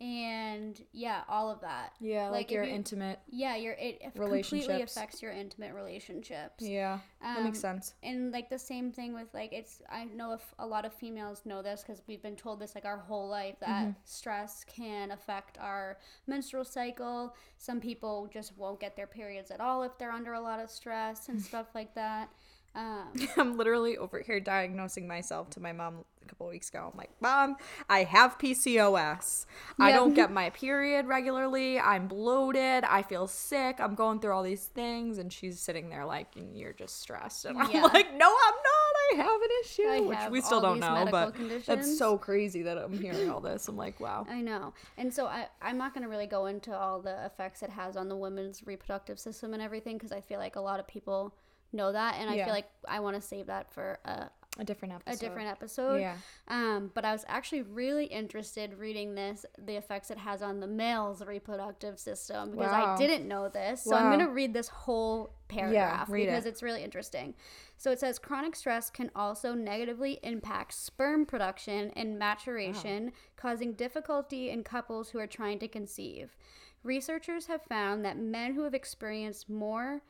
[0.00, 1.92] and yeah, all of that.
[2.00, 3.20] Yeah, like, Like, your you- intimate.
[3.28, 6.64] Yeah, your it completely affects your intimate relationships.
[6.66, 7.94] Yeah, that makes Um, sense.
[8.02, 11.44] and like the same thing with like it's i know if a lot of females
[11.44, 13.90] know this because we've been told this like our whole life that Mm-hmm.
[14.04, 19.82] stress can affect our menstrual cycle some people just won't get their periods at all
[19.82, 22.30] if they're under a lot of stress and stuff like that
[22.74, 26.90] um, I'm literally over here diagnosing myself to my mom a couple weeks ago.
[26.92, 27.56] I'm like, Mom,
[27.88, 29.46] I have PCOS.
[29.78, 31.80] I don't get my period regularly.
[31.80, 32.84] I'm bloated.
[32.84, 33.80] I feel sick.
[33.80, 35.18] I'm going through all these things.
[35.18, 37.44] And she's sitting there like, you're just stressed.
[37.44, 37.82] And I'm Yeah.
[37.82, 38.90] like, No, I'm not.
[39.12, 39.82] I have an issue?
[39.88, 41.34] I Which we still don't know, but
[41.66, 43.66] that's so crazy that I'm hearing all this.
[43.66, 44.24] I'm like, wow.
[44.30, 44.72] I know.
[44.96, 47.96] And so I, I'm not going to really go into all the effects it has
[47.96, 51.34] on the women's reproductive system and everything because I feel like a lot of people
[51.72, 52.16] know that.
[52.18, 52.44] And I Yeah.
[52.46, 55.14] feel like I want to save that for a, A different episode.
[55.14, 56.00] a different episode.
[56.00, 56.16] Yeah.
[56.48, 60.66] Um, but I was actually really interested reading this, the effects it has on the
[60.66, 62.94] male's reproductive system because Wow.
[62.94, 63.82] I didn't know this.
[63.84, 66.50] So I'm going to read this whole paragraph read because it.
[66.50, 67.34] it's really interesting.
[67.76, 74.50] So it says chronic stress can also negatively impact sperm production and maturation, causing difficulty
[74.50, 76.36] in couples who are trying to conceive.
[76.82, 80.02] Researchers have found that men who have experienced more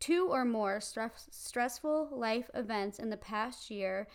[0.00, 4.08] two or more stress, stressful life events in the past year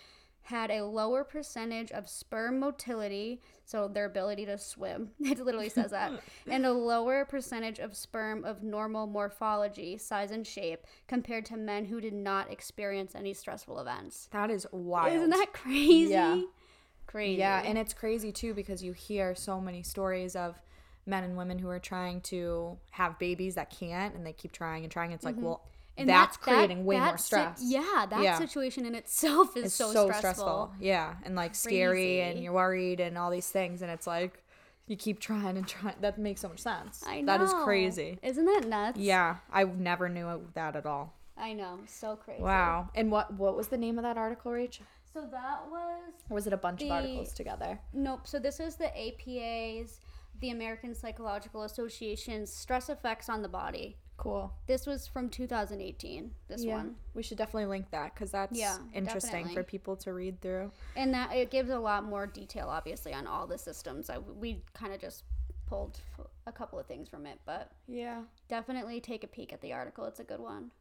[0.49, 5.91] had a lower percentage of sperm motility, so their ability to swim, it literally says
[5.91, 6.11] that,
[6.47, 11.85] and a lower percentage of sperm of normal morphology, size, and shape compared to men
[11.85, 14.27] who did not experience any stressful events.
[14.31, 15.13] That is wild.
[15.13, 16.11] Isn't that crazy?
[16.11, 16.41] Yeah.
[17.05, 17.39] Crazy.
[17.39, 20.59] Yeah, and it's crazy too because you hear so many stories of
[21.09, 24.83] men and women who are trying to have babies that can't and they keep trying
[24.83, 25.11] and trying.
[25.11, 26.01] It's like, well, Mm-hmm.
[26.03, 27.61] And that's that- that- creating way more that sit- stress.
[27.61, 28.37] yeah, that Yeah.
[28.37, 30.71] situation in itself is it's so, stressful.
[30.79, 34.41] Yeah, and like scary and you're worried and all these things and it's like
[34.87, 35.95] you keep trying and trying.
[35.99, 37.03] That makes so much sense.
[37.05, 37.25] I know.
[37.37, 38.17] That is crazy.
[38.23, 38.97] Isn't that nuts?
[38.97, 41.13] Yeah, I never knew that at all.
[41.37, 41.79] I know.
[41.85, 42.41] So crazy.
[42.43, 42.89] Wow.
[42.95, 44.79] And what what was the name of that article, Rach?
[45.13, 47.77] So that was Or was it a bunch The- of articles together?
[47.91, 48.25] nope.
[48.25, 49.99] So this is the APA's,
[50.39, 53.97] the American Psychological Association's stress effects on the body.
[54.17, 54.51] Cool.
[54.67, 56.31] This was from 2018.
[56.49, 60.11] This yeah, one, we should definitely link that because that's Yeah, interesting for people to
[60.13, 60.71] read through.
[60.97, 64.09] and that it gives a lot more detail, obviously, on all the systems.
[64.09, 65.23] I, we kind of just
[65.67, 66.01] pulled
[66.47, 70.03] a couple of things from it, but Yeah, definitely take a peek at the article.
[70.05, 70.71] It's a good one.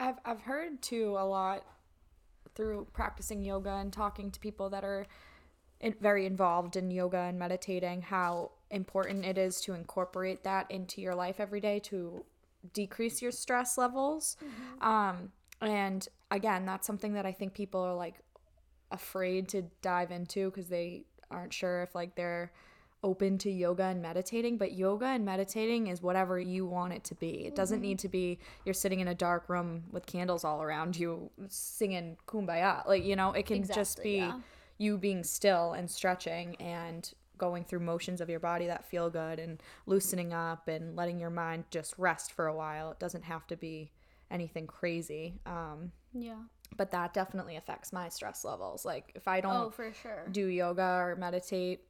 [0.00, 1.66] I've I've heard too a lot
[2.54, 5.06] through practicing yoga and talking to people that are
[5.80, 11.00] in, very involved in yoga and meditating how important it is to incorporate that into
[11.00, 12.24] your life every day to
[12.72, 14.36] decrease your stress levels.
[14.80, 18.16] Um, and again, that's something that I think people are like
[18.90, 22.52] afraid to dive into because they aren't sure if like they're
[23.02, 27.14] open to yoga and meditating but yoga and meditating is whatever you want it to
[27.14, 30.62] be it doesn't need to be you're sitting in a dark room with candles all
[30.62, 34.38] around you singing kumbaya like you know it can just be yeah.
[34.78, 39.38] you being still and stretching and going through motions of your body that feel good
[39.38, 43.46] and loosening up and letting your mind just rest for a while it doesn't have
[43.46, 43.90] to be
[44.30, 46.36] anything crazy um, Yeah.
[46.76, 50.26] but that definitely affects my stress levels like if i don't Oh, for sure.
[50.32, 51.82] do yoga or meditate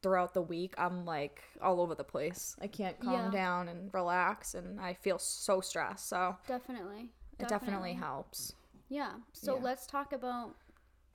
[0.00, 2.56] throughout the week, I'm like all over the place.
[2.60, 3.30] I can't calm Yeah.
[3.30, 6.08] down and relax, and I feel so stressed.
[6.08, 7.10] So Definitely.
[7.38, 8.54] it definitely helps.
[8.88, 9.12] Yeah.
[9.32, 9.62] So Yeah.
[9.62, 10.56] let's talk about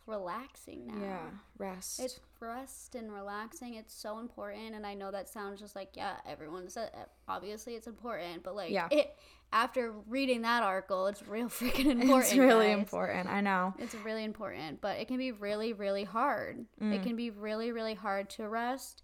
[0.07, 0.99] relaxing now.
[1.01, 1.19] Yeah,
[1.57, 1.99] rest.
[1.99, 3.75] It's rest and relaxing.
[3.75, 6.91] It's so important, and I know that sounds just like yeah, everyone said
[7.27, 8.87] obviously it's important, but like Yeah.
[8.91, 9.15] it
[9.53, 12.23] after reading that article, it's real freaking important.
[12.25, 12.77] it's really guys.
[12.79, 13.29] important.
[13.29, 13.73] I know.
[13.79, 16.65] It's really important, but it can be really, really hard.
[16.81, 16.93] Mm.
[16.93, 19.03] It can be really, really hard to rest,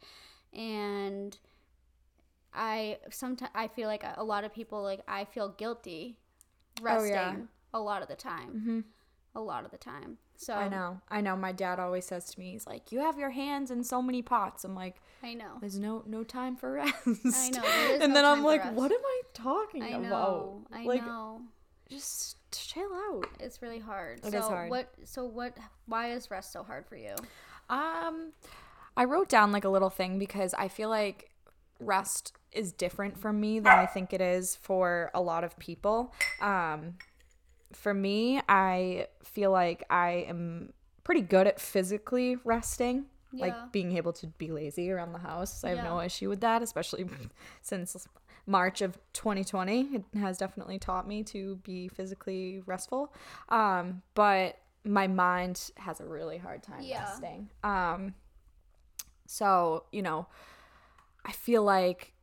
[0.53, 1.37] and
[2.53, 6.17] I sometimes I feel like a lot of people like I feel guilty
[6.81, 7.35] resting Oh, yeah.
[7.73, 8.49] a lot of the time.
[8.49, 8.79] hmm
[9.35, 10.17] A lot of the time.
[10.37, 10.99] So I know.
[11.09, 11.35] I know.
[11.35, 14.21] My dad always says to me, he's like, "You have your hands in so many
[14.21, 15.57] pots." I'm like, I know.
[15.61, 17.63] "There's no no time for rest." I know,
[18.01, 18.75] and no then I'm like, rest.
[18.75, 19.93] "What am I talking about?
[19.93, 20.67] I about?" know.
[20.71, 21.41] I like, know.
[21.89, 23.27] just chill out.
[23.39, 24.19] It's really hard.
[24.25, 24.69] It so is hard.
[24.69, 27.15] what so what why is rest so hard for you?
[27.69, 28.33] Um,
[28.97, 31.29] I wrote down like a little thing because I feel like
[31.79, 36.13] rest is different for me than I think it is for a lot of people.
[36.41, 36.95] Um,
[37.75, 43.05] for me, I feel like I am pretty good at physically resting.
[43.31, 43.45] Yeah.
[43.45, 45.63] Like being able to be lazy around the house.
[45.63, 47.07] I have no issue with that, especially
[47.63, 48.07] since
[48.45, 49.81] March of 2020.
[49.95, 53.11] It has definitely taught me to be physically restful.
[53.49, 56.99] Um, but my mind has a really hard time Yeah.
[56.99, 57.49] resting.
[57.63, 58.13] Um,
[59.25, 60.27] so, you know,
[61.25, 62.13] I feel like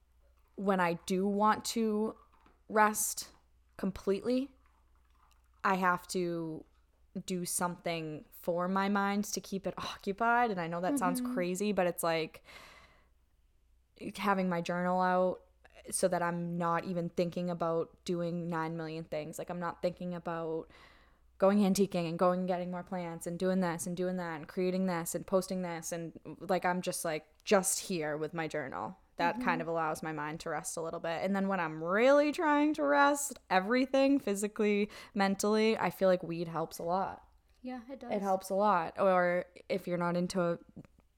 [0.57, 2.15] when I do want to
[2.69, 3.29] rest
[3.77, 4.51] completely,
[5.65, 6.65] I have to
[7.27, 10.51] do something for my mind to keep it occupied.
[10.51, 11.35] And I know that sounds mm-hmm.
[11.35, 12.43] crazy, but it's like
[14.01, 15.41] eh, having my journal out
[15.91, 19.39] so that I'm not even thinking about doing 9 million things.
[19.39, 20.69] Like, I'm not thinking about
[21.39, 24.47] going antiquing and going and getting more plants and doing this and doing that and
[24.47, 25.91] creating this and posting this.
[25.91, 28.99] And like, I'm just like, just here with my journal.
[29.21, 29.45] That mm-hmm.
[29.45, 31.21] kind of allows my mind to rest a little bit.
[31.23, 36.49] And then when I'm really trying to rest, everything physically, mentally, I feel like weed
[36.49, 37.23] helps a lot.
[37.63, 38.11] Yeah, it does.
[38.11, 38.95] It helps a lot.
[38.99, 40.59] Or if you're not into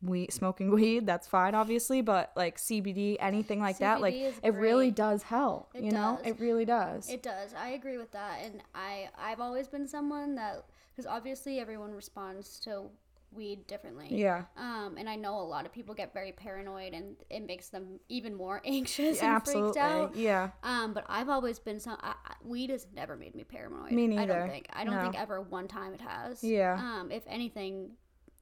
[0.02, 2.02] weed, smoking weed, that's fine, obviously.
[2.02, 5.70] But like CBD, anything like that, like CBD it really does help.
[5.74, 6.32] It you know, does.
[6.32, 7.08] it really does.
[7.08, 7.54] It does.
[7.54, 12.58] I agree with that, and I I've always been someone that because obviously everyone responds
[12.60, 12.90] to
[13.34, 14.08] weed differently.
[14.10, 14.44] yeah.
[14.56, 17.98] Um, and I know a lot of people get very paranoid, and it makes them
[18.08, 19.72] even more anxious and Absolutely.
[19.72, 20.16] freaked out.
[20.16, 20.50] Yeah.
[20.62, 21.96] Um, but I've always been some.
[22.02, 22.14] I,
[22.44, 23.92] weed has never made me paranoid.
[23.92, 24.32] Me neither.
[24.34, 24.66] I don't think.
[24.72, 25.02] I don't No.
[25.02, 26.42] think ever one time it has.
[26.44, 26.74] Yeah.
[26.78, 27.92] Um, if anything,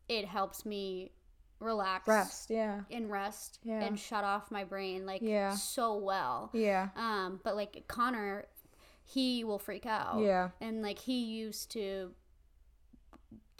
[0.08, 1.12] it helps me
[1.60, 2.50] relax, Rest.
[2.50, 2.80] Yeah.
[2.90, 3.82] and rest, Yeah.
[3.82, 5.54] and shut off my brain like Yeah.
[5.54, 6.50] so well.
[6.54, 6.88] Yeah.
[6.96, 8.46] Um, but like Connor,
[9.04, 10.20] he will freak out.
[10.20, 10.50] Yeah.
[10.62, 12.12] And like he used to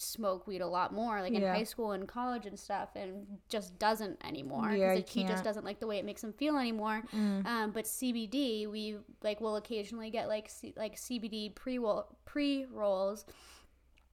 [0.01, 1.55] smoke weed a lot more, like in Yeah.
[1.55, 4.73] high school and college and stuff, and just doesn't anymore.
[4.73, 7.03] Yeah, it, he just doesn't like the way it makes him feel anymore.
[7.13, 7.47] Mm.
[7.47, 11.79] Um, but CBD, we like will occasionally get like C- like CBD pre
[12.25, 13.25] pre rolls.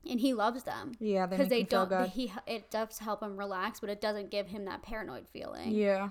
[0.10, 1.26] And he loves them Yeah.
[1.26, 2.08] Because make they don't.
[2.10, 5.72] He it does help him relax, but it doesn't give him that paranoid feeling.
[5.72, 6.10] Yeah.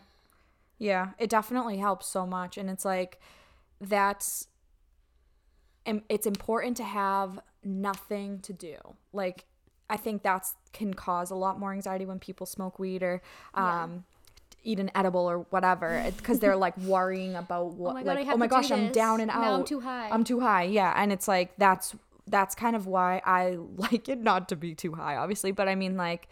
[0.79, 3.19] Yeah, it definitely helps so much and it's like
[3.81, 4.49] that's
[6.09, 8.77] it's important to have nothing to do.
[9.13, 9.47] Like
[9.89, 13.23] I think that's can cause a lot more anxiety when people smoke weed or
[13.55, 13.85] Yeah.
[13.85, 14.05] um
[14.65, 18.27] eat an edible or whatever because they're like worrying about what oh my God, like
[18.29, 20.09] oh my gosh I'm down and out Now I'm too high.
[20.11, 21.95] I'm too high yeah and it's like that's
[22.27, 25.77] that's kind of why I like it not to be too high obviously but I
[25.77, 26.29] mean like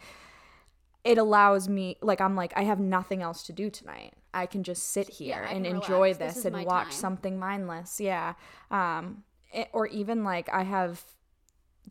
[1.05, 4.13] it allows me like I'm like I have nothing else to do tonight.
[4.33, 6.17] I can just sit here I and enjoy relax.
[6.17, 6.91] This this, and watch time.
[6.91, 8.01] something mindless.
[8.01, 8.33] Yeah.
[8.71, 11.01] Um it- or even like I have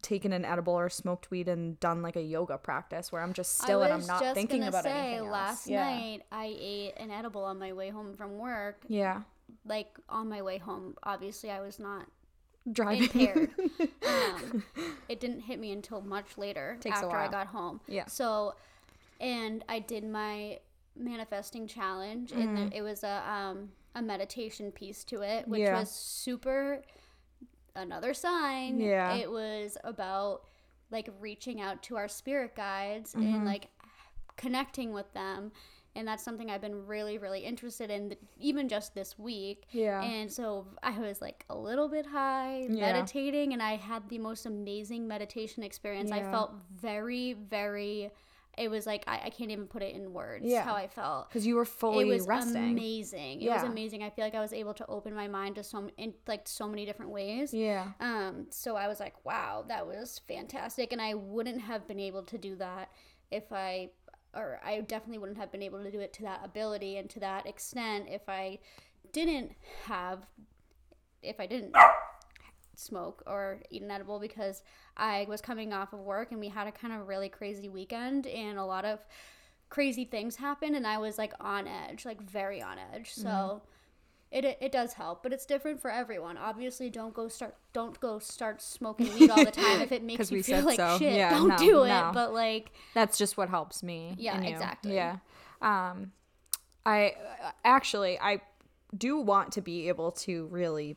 [0.04, 3.58] taken an edible or smoked weed and done like a yoga practice where I'm just
[3.58, 5.32] still and I'm not thinking about say, anything else.
[5.32, 5.84] Last yeah.
[5.84, 8.82] night I ate an edible on my way home from work.
[8.86, 9.22] Yeah.
[9.66, 12.06] Like on my way home, obviously I was not
[12.70, 13.02] Driving.
[13.04, 13.50] impaired.
[14.06, 14.62] um,
[15.08, 17.80] it didn't hit me until much later Takes after I got home.
[17.88, 18.06] Yeah.
[18.06, 18.54] So,
[19.20, 20.58] and I did my
[20.96, 22.68] manifesting challenge, and Mm-hmm.
[22.72, 25.78] it was a um, a meditation piece to it, which Yeah.
[25.78, 26.82] was super.
[27.76, 28.80] Another sign.
[28.80, 29.14] Yeah.
[29.14, 30.42] It was about
[30.90, 33.34] like reaching out to our spirit guides Mm-hmm.
[33.34, 33.68] and like
[34.36, 35.52] connecting with them.
[35.96, 39.62] And that's something I've been really, really interested in, even just this week.
[39.70, 40.02] Yeah.
[40.02, 42.92] And so I was like a little bit high, Yeah.
[42.92, 46.10] meditating, and I had the most amazing meditation experience.
[46.10, 48.10] I felt very, very.
[48.56, 50.62] It was like I, I can't even put it in words Yeah.
[50.62, 51.28] how I felt.
[51.28, 52.56] Because you were fully It was resting.
[52.72, 53.42] amazing.
[53.42, 54.02] It was amazing.
[54.02, 56.68] I feel like I was able to open my mind to so in like so
[56.68, 57.52] many different ways.
[57.52, 57.92] Yeah.
[58.00, 60.92] Um, so I was like, wow, that was fantastic.
[60.92, 62.90] And I wouldn't have been able to do that
[63.30, 63.90] if I,
[64.34, 67.20] or I definitely wouldn't have been able to do it to that ability and to
[67.20, 68.58] that extent if I
[69.12, 69.52] didn't
[69.84, 70.26] have,
[71.22, 71.74] if I didn't
[72.76, 74.62] smoke or eat an edible because
[74.96, 78.26] I was coming off of work and we had a kind of really crazy weekend
[78.26, 79.00] and a lot of
[79.70, 83.12] crazy things happened and I was like on edge, like very on edge.
[83.12, 83.62] So
[84.34, 84.46] Mm-hmm.
[84.46, 86.36] it, it does help, but it's different for everyone.
[86.36, 90.30] Obviously, don't go start don't go start smoking weed all the time if it makes
[90.30, 90.98] you feel like so.
[90.98, 91.14] shit.
[91.14, 91.88] Yeah, don't no, do it.
[91.88, 92.10] no.
[92.12, 94.14] But like, That's just what helps me.
[94.18, 94.94] Yeah, exactly.
[94.94, 95.18] Yeah.
[95.62, 96.12] Um,
[96.86, 97.14] I
[97.64, 98.40] actually I
[98.96, 100.96] do want to be able to really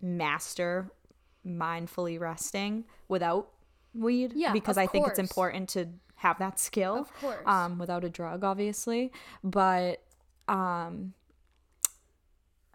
[0.00, 0.90] master
[1.46, 3.48] mindfully resting without
[3.94, 4.32] weed.
[4.34, 6.98] Yeah, because I think it's important to have that skill.
[6.98, 7.42] Of course.
[7.46, 9.12] Um, without a drug, obviously,
[9.42, 10.02] but
[10.48, 11.14] um,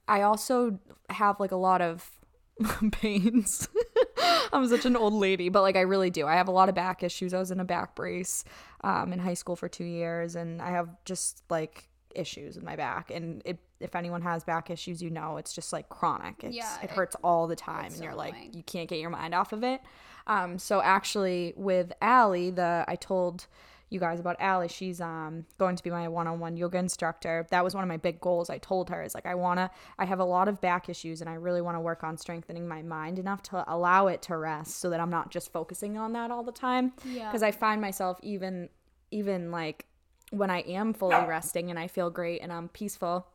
[0.07, 2.09] I also have like a lot of
[2.91, 3.67] pains.
[4.53, 6.25] I'm such an old lady, but like I really do.
[6.25, 7.33] I have a lot of back issues.
[7.33, 8.43] I was in a back brace
[8.83, 12.75] um, in high school for two years, and I have just like issues with my
[12.75, 13.11] back.
[13.11, 16.43] And it, if anyone has back issues, you know it's just like chronic.
[16.43, 18.53] It's, Yeah, it it- hurts all the time, and so you're like annoying.
[18.53, 19.81] you can't get your mind off of it.
[20.25, 23.47] Um, so actually, with Allie, the I told
[23.89, 24.67] you guys about Allie.
[24.67, 27.47] She's um going to be my one-on-one yoga instructor.
[27.51, 28.49] That was one of my big goals.
[28.49, 31.21] I told her is like I want to I have a lot of back issues
[31.21, 34.35] and I really want to work on strengthening my mind enough to allow it to
[34.35, 36.91] rest so that I'm not just focusing on that all the time.
[37.05, 37.31] Yeah.
[37.31, 38.67] Cuz I find myself even
[39.11, 39.85] even like
[40.31, 43.27] when I am fully resting and I feel great and I'm peaceful,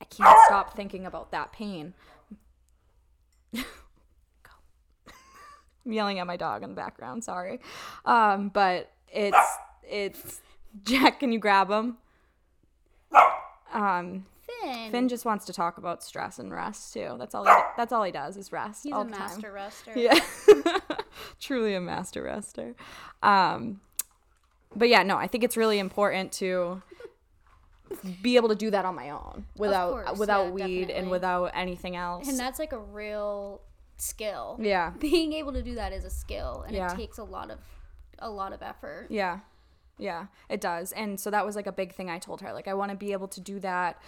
[0.00, 1.94] I can't stop thinking about that pain.
[3.54, 3.64] I'm
[5.92, 7.24] yelling at my dog in the background.
[7.24, 7.60] Sorry,
[8.04, 10.40] um, but it's it's
[10.84, 11.20] Jack.
[11.20, 11.98] Can you grab him?
[13.72, 17.16] Um, Finn, Finn just wants to talk about stress and rest too.
[17.18, 17.44] That's all.
[17.44, 18.84] He, that's all he does is rest.
[18.84, 19.52] he's all a the master Time.
[19.54, 19.92] rester.
[19.96, 20.18] Yeah,
[21.40, 22.74] truly a master rester.
[23.22, 23.80] Um,
[24.76, 26.82] but yeah, no, I think it's really important to
[28.22, 30.94] be able to do that on my own without course, without yeah, weed definitely.
[30.94, 32.28] and without anything else.
[32.28, 33.60] And that's like a real
[33.98, 34.56] skill.
[34.60, 34.90] Yeah.
[34.98, 36.92] Being able to do that is a skill and Yeah.
[36.92, 37.58] it takes a lot of
[38.18, 39.08] a lot of effort.
[39.10, 39.40] Yeah.
[39.98, 40.92] Yeah, it does.
[40.92, 42.52] And so that was like a big thing I told her.
[42.52, 44.00] Like I want to be able to do that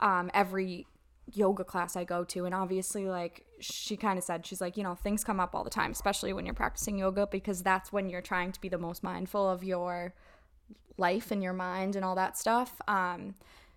[0.00, 0.86] um every
[1.32, 4.82] yoga class I go to and obviously like she kind of said she's like, you
[4.82, 8.08] know, things come up all the time, especially when you're practicing yoga because that's when
[8.10, 10.14] you're trying to be the most mindful of your
[10.98, 12.80] life and your mind and all that stuff.
[12.88, 13.34] Um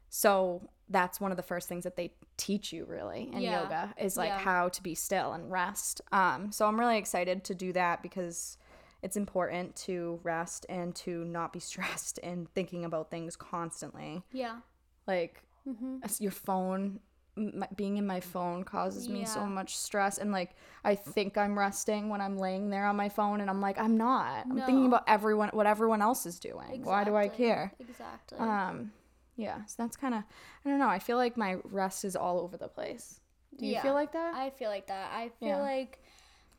[0.09, 3.61] so that's one of the first things that they teach you really in Yeah.
[3.63, 4.37] yoga is like Yeah.
[4.39, 6.01] how to be still and rest.
[6.11, 8.57] Um so I'm really excited to do that because
[9.01, 14.23] it's important to rest and to not be stressed and thinking about things constantly.
[14.31, 14.59] Yeah.
[15.07, 15.97] Like Mm-hmm.
[16.19, 16.99] your phone
[17.35, 21.57] my- being in my phone causes me so much stress and like I think I'm
[21.57, 24.45] resting when I'm laying there on my phone and I'm like I'm not.
[24.45, 26.83] I'm thinking about everyone what everyone else is doing.
[26.83, 27.73] Why do I care?
[27.79, 28.37] Exactly.
[28.39, 28.91] Um
[29.37, 30.23] yeah, so that's kind of
[30.63, 30.87] I don't know.
[30.87, 33.19] I feel like my rest is all over the place.
[33.57, 33.81] Do you Yeah.
[33.81, 34.33] feel like that?
[34.35, 35.11] I feel like that.
[35.13, 35.61] I feel Yeah.
[35.61, 36.01] like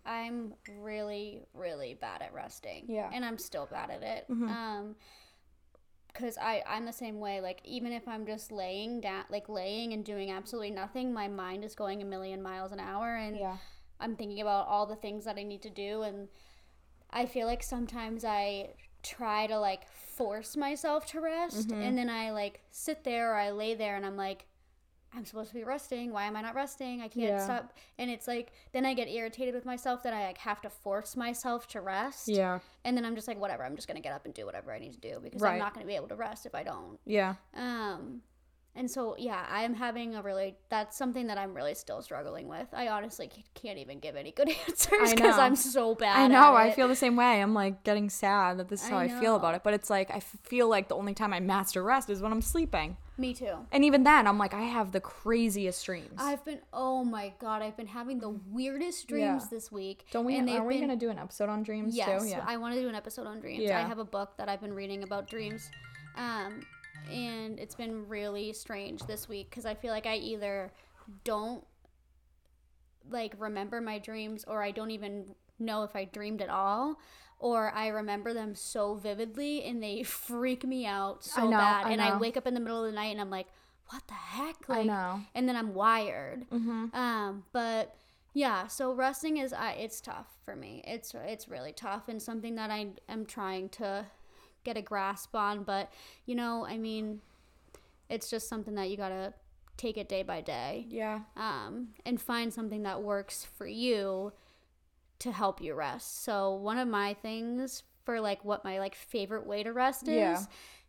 [0.05, 2.85] I'm really, really bad at resting.
[2.89, 3.11] Yeah.
[3.13, 4.27] And I'm still bad at it.
[4.31, 4.49] Mhm.
[4.49, 4.97] Um,
[6.17, 7.41] because I I'm the same way.
[7.41, 11.65] Like even if I'm just laying down, like laying and doing absolutely nothing, my mind
[11.65, 13.57] is going a million miles an hour, and yeah.
[14.01, 16.29] I'm thinking about all the things that I need to do, and
[17.11, 18.71] I feel like sometimes I
[19.03, 21.83] try to like force myself to rest, Mm-hmm.
[21.83, 24.47] and then I like sit there or I lay there, and I'm like.
[25.17, 26.13] I'm supposed to be resting.
[26.13, 27.01] Why am I not resting?
[27.01, 27.43] I can't Yeah.
[27.45, 27.73] stop.
[27.99, 31.17] And it's like then I get irritated with myself that I like have to force
[31.17, 32.29] myself to rest.
[32.29, 32.59] Yeah.
[32.85, 33.65] And then I'm just like, whatever.
[33.65, 35.55] I'm just gonna get up and do whatever I need to do because Right.
[35.55, 36.99] I'm not gonna be able to rest if I don't.
[37.07, 37.37] Yeah.
[37.55, 38.23] Um,
[38.77, 42.67] and so yeah, I'm having a really that's something that I'm really still struggling with.
[42.73, 45.39] I honestly can't even give any good answers because.
[45.39, 46.19] I'm so bad.
[46.19, 46.55] I know.
[46.55, 47.41] I feel the same way.
[47.43, 49.63] I'm like getting sad that this is how I, feel about it.
[49.65, 52.43] But it's like I feel like the only time I master rest is when I'm
[52.43, 52.97] sleeping.
[53.19, 53.55] Me too.
[53.73, 56.19] And even then, I'm like I have the craziest dreams.
[56.19, 59.49] I've been oh my god, I've been having the weirdest dreams Yeah.
[59.51, 60.05] this week.
[60.11, 60.37] Don't we?
[60.37, 62.29] And are we been- gonna do an episode on dreams Yes, too?
[62.29, 62.45] Yeah.
[62.47, 63.71] I want to do an episode on dreams.
[63.71, 65.71] I have a book that I've been reading about dreams,
[66.17, 66.61] um,
[67.11, 70.73] and it's been really strange this week because I feel like I either
[71.25, 71.65] don't
[73.11, 76.99] like remember my dreams or I don't even know if I dreamed at all.
[77.39, 81.87] Or I remember them so vividly and they freak me out so know, bad.
[81.87, 83.47] I and I wake up in the middle of the night and I'm like,
[83.89, 84.57] what the heck?
[84.69, 85.21] I know.
[85.35, 86.49] And then I'm wired.
[86.51, 86.97] Mm-hmm.
[86.97, 87.95] Um, but
[88.33, 90.83] yeah, so resting is I it's tough for me.
[90.87, 94.07] It's it's really tough and something that I am trying to
[94.67, 95.63] get a grasp on.
[95.65, 95.91] But
[96.27, 97.21] you know, I mean,
[98.11, 99.33] it's just something that you gotta
[99.79, 101.21] take it day by day, Yeah.
[101.37, 104.33] um, and find something that works for you
[105.19, 106.23] to help you rest.
[106.25, 110.15] So one of my things for like what my like favorite way to rest is,
[110.15, 110.43] Yeah.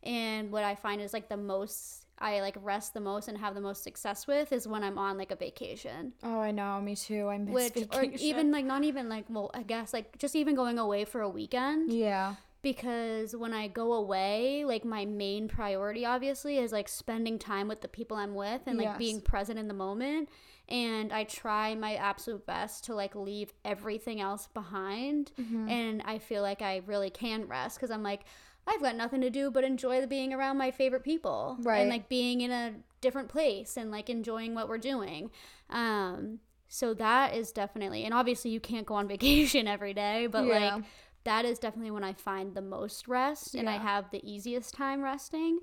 [0.03, 3.53] and what I find is like the most I like rest the most and have
[3.55, 6.80] the most success with is when I'm on like a vacation Oh, I know.
[6.82, 7.28] Me too.
[7.28, 7.93] I miss which vacation.
[7.93, 11.21] or even like not even like well i guess like just even going away for
[11.21, 12.36] a weekend Yeah.
[12.62, 17.82] Because when i go away like my main priority obviously is like spending time with
[17.82, 18.97] the people i'm with and like Yes.
[18.97, 20.30] being present in the moment
[20.68, 25.70] and i try my absolute best to like leave everything else behind Mm-hmm.
[25.70, 28.22] and i feel like i really can rest because i'm like
[28.68, 31.80] i've got nothing to do but enjoy the being around my favorite people Right.
[31.82, 35.30] and like being in a different place and like enjoying what we're doing
[35.70, 36.39] um
[36.70, 40.76] so that is definitely and obviously you can't go on vacation every day but Yeah.
[40.76, 40.84] like
[41.28, 45.03] that is definitely when i find the most rest and i have the easiest time
[45.03, 45.59] resting.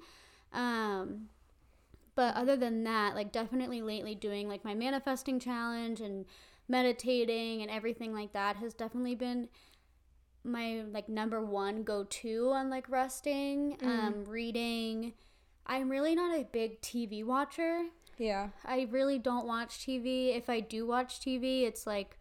[0.53, 1.29] Um
[2.15, 6.27] but other than that like definitely lately doing like my manifesting challenge and
[6.69, 9.49] meditating and everything like that has definitely been
[10.45, 13.77] my like number one go-to on like resting.
[13.83, 15.15] Um reading.
[15.67, 17.87] I'm really not a big tv watcher.
[18.19, 18.51] Yeah.
[18.65, 20.37] I really don't watch TV.
[20.37, 22.19] If I do watch TV, it's like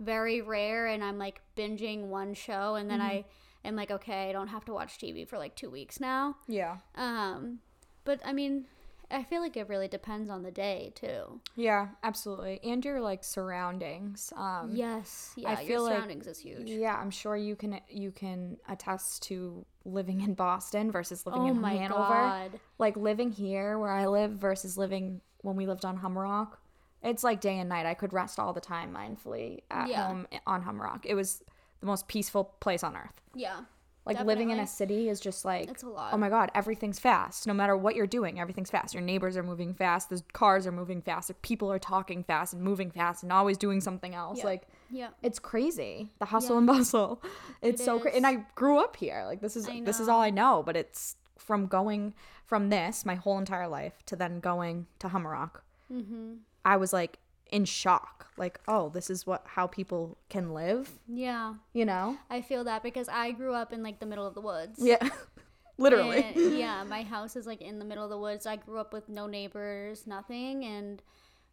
[0.00, 3.24] very rare and I'm like binging one show and then I
[3.64, 6.36] am like okay, I don't have to watch TV for like 2 weeks now.
[6.48, 6.78] Yeah.
[6.96, 7.60] Um
[8.04, 8.66] but I mean,
[9.10, 11.40] I feel like it really depends on the day too.
[11.54, 11.88] Yeah.
[12.02, 12.58] Absolutely.
[12.64, 14.32] And your like surroundings.
[14.36, 15.32] Um, Yes.
[15.36, 16.68] Yeah, I feel your like- surroundings is huge.
[16.70, 21.48] Yeah, I'm sure you can you can attest to living in Boston versus living Oh
[21.48, 21.98] in my Hanover.
[21.98, 22.60] god.
[22.78, 26.54] Like living here where I live versus living when we lived on Humarock.
[27.02, 27.86] It's like day and night.
[27.86, 30.06] I could rest all the time mindfully at Yeah.
[30.06, 31.04] home on Humarock.
[31.04, 31.42] It was
[31.80, 33.20] the most peaceful place on earth.
[33.34, 33.60] Yeah.
[34.04, 36.12] Like living in a city is just like It's a lot.
[36.12, 37.46] Oh my god, everything's fast.
[37.46, 38.94] No matter what you're doing, everything's fast.
[38.94, 40.10] Your neighbors are moving fast.
[40.10, 41.28] The cars are moving fast.
[41.28, 44.38] The people are talking fast and moving fast and always doing something else.
[44.38, 44.44] Yeah.
[44.44, 45.08] Like Yeah.
[45.22, 46.10] it's crazy.
[46.18, 46.58] The hustle Yeah.
[46.58, 47.22] and bustle.
[47.62, 48.16] It's It so crazy.
[48.16, 48.26] And.
[48.26, 49.22] I grew up here.
[49.24, 50.64] Like this is this is all I know.
[50.66, 52.12] But it's from going
[52.44, 55.60] from this my whole entire life to then going to Humarock.
[55.92, 56.38] Mhm.
[56.64, 57.18] I was like
[57.50, 58.26] in shock.
[58.38, 61.54] Like, oh, this is what how people can live, Yeah.
[61.74, 62.16] you know?
[62.30, 64.78] I feel that because I grew up in like the middle of the woods.
[64.82, 65.06] Yeah.
[65.78, 66.22] Literally.
[66.22, 68.46] And, yeah, my house is like in the middle of the woods.
[68.46, 71.02] I grew up with no neighbors, nothing, and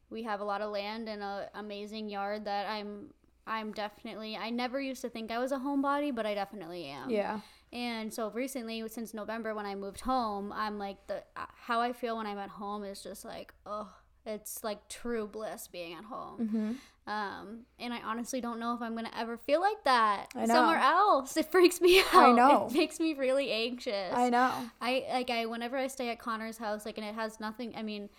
[0.09, 3.07] we have a lot of land and a amazing yard that I'm
[3.47, 7.09] I'm definitely I never used to think I was a homebody, but I definitely am.
[7.09, 7.39] yeah.
[7.71, 11.93] And so recently since November when I moved home, I'm like the uh, how I
[11.93, 13.89] feel when I'm at home is just like, oh,
[14.25, 16.39] it's like true bliss being at home.
[16.39, 16.71] Mm-hmm.
[17.11, 21.35] Um, and I honestly don't know if I'm gonna ever feel like that somewhere else.
[21.37, 22.13] It freaks me out.
[22.13, 22.67] I know.
[22.69, 24.13] It makes me really anxious.
[24.13, 24.51] I know.
[24.79, 27.73] I like I whenever I stay at Connor's house, like, and it has nothing.
[27.75, 28.09] I mean,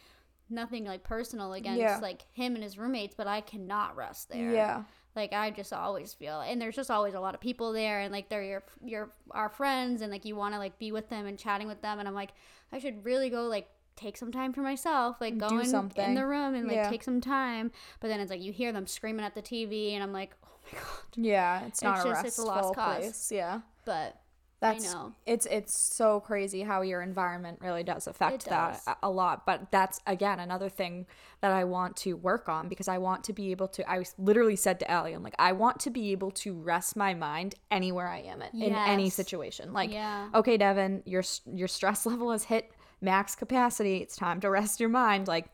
[0.48, 1.98] nothing like personal against Yeah.
[2.02, 4.52] like him and his roommates, but I cannot rest there.
[4.52, 4.82] Yeah.
[5.14, 8.12] Like I just always feel, and there's just always a lot of people there, and
[8.12, 11.26] like they're your your our friends, and like you want to like be with them
[11.26, 12.30] and chatting with them, and I'm like,
[12.72, 16.14] I should really go like take some time for myself, like go Do in, in
[16.14, 16.88] the room and like Yeah.
[16.90, 17.70] take some time.
[18.00, 20.48] But then it's like you hear them screaming at the TV, and I'm like, oh
[20.72, 20.88] my god.
[21.16, 21.64] Yeah.
[21.66, 22.96] It's not a just- it's a restful lost cause.
[22.98, 23.32] place.
[23.32, 23.60] Yeah.
[23.84, 24.16] But
[24.60, 25.14] That's know.
[25.24, 29.46] it's it's so crazy how your environment really does affect It that a- lot.
[29.46, 31.06] But that's again another thing
[31.40, 33.90] that I want to work on because I want to be able to.
[33.90, 37.14] I literally said to Allie, I'm like, I want to be able to rest my
[37.14, 39.72] mind anywhere I am in, in any situation.
[39.72, 40.28] Like, Yeah.
[40.34, 42.70] okay, Devin, your your stress level has hit
[43.00, 43.98] max capacity.
[43.98, 45.28] It's time to rest your mind.
[45.28, 45.46] Like,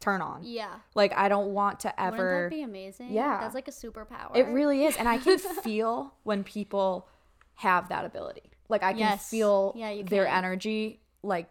[0.00, 0.42] turn on.
[0.44, 0.76] yeah.
[0.94, 2.16] Like, I don't want to ever.
[2.16, 3.10] Wouldn't that be amazing?
[3.10, 3.38] Yeah.
[3.40, 4.36] That's like a superpower.
[4.36, 4.96] It really is.
[4.96, 7.08] And I can feel when people
[7.54, 8.50] have that ability.
[8.68, 9.28] Like I can Yes.
[9.28, 11.48] feel Yeah, you their energy like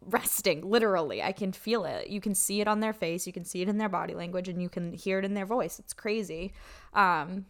[0.00, 1.22] resting literally.
[1.22, 2.08] I can feel it.
[2.08, 4.48] You can see it on their face, you can see it in their body language
[4.48, 5.78] and you can hear it in their voice.
[5.78, 6.52] It's crazy.
[6.94, 7.46] Um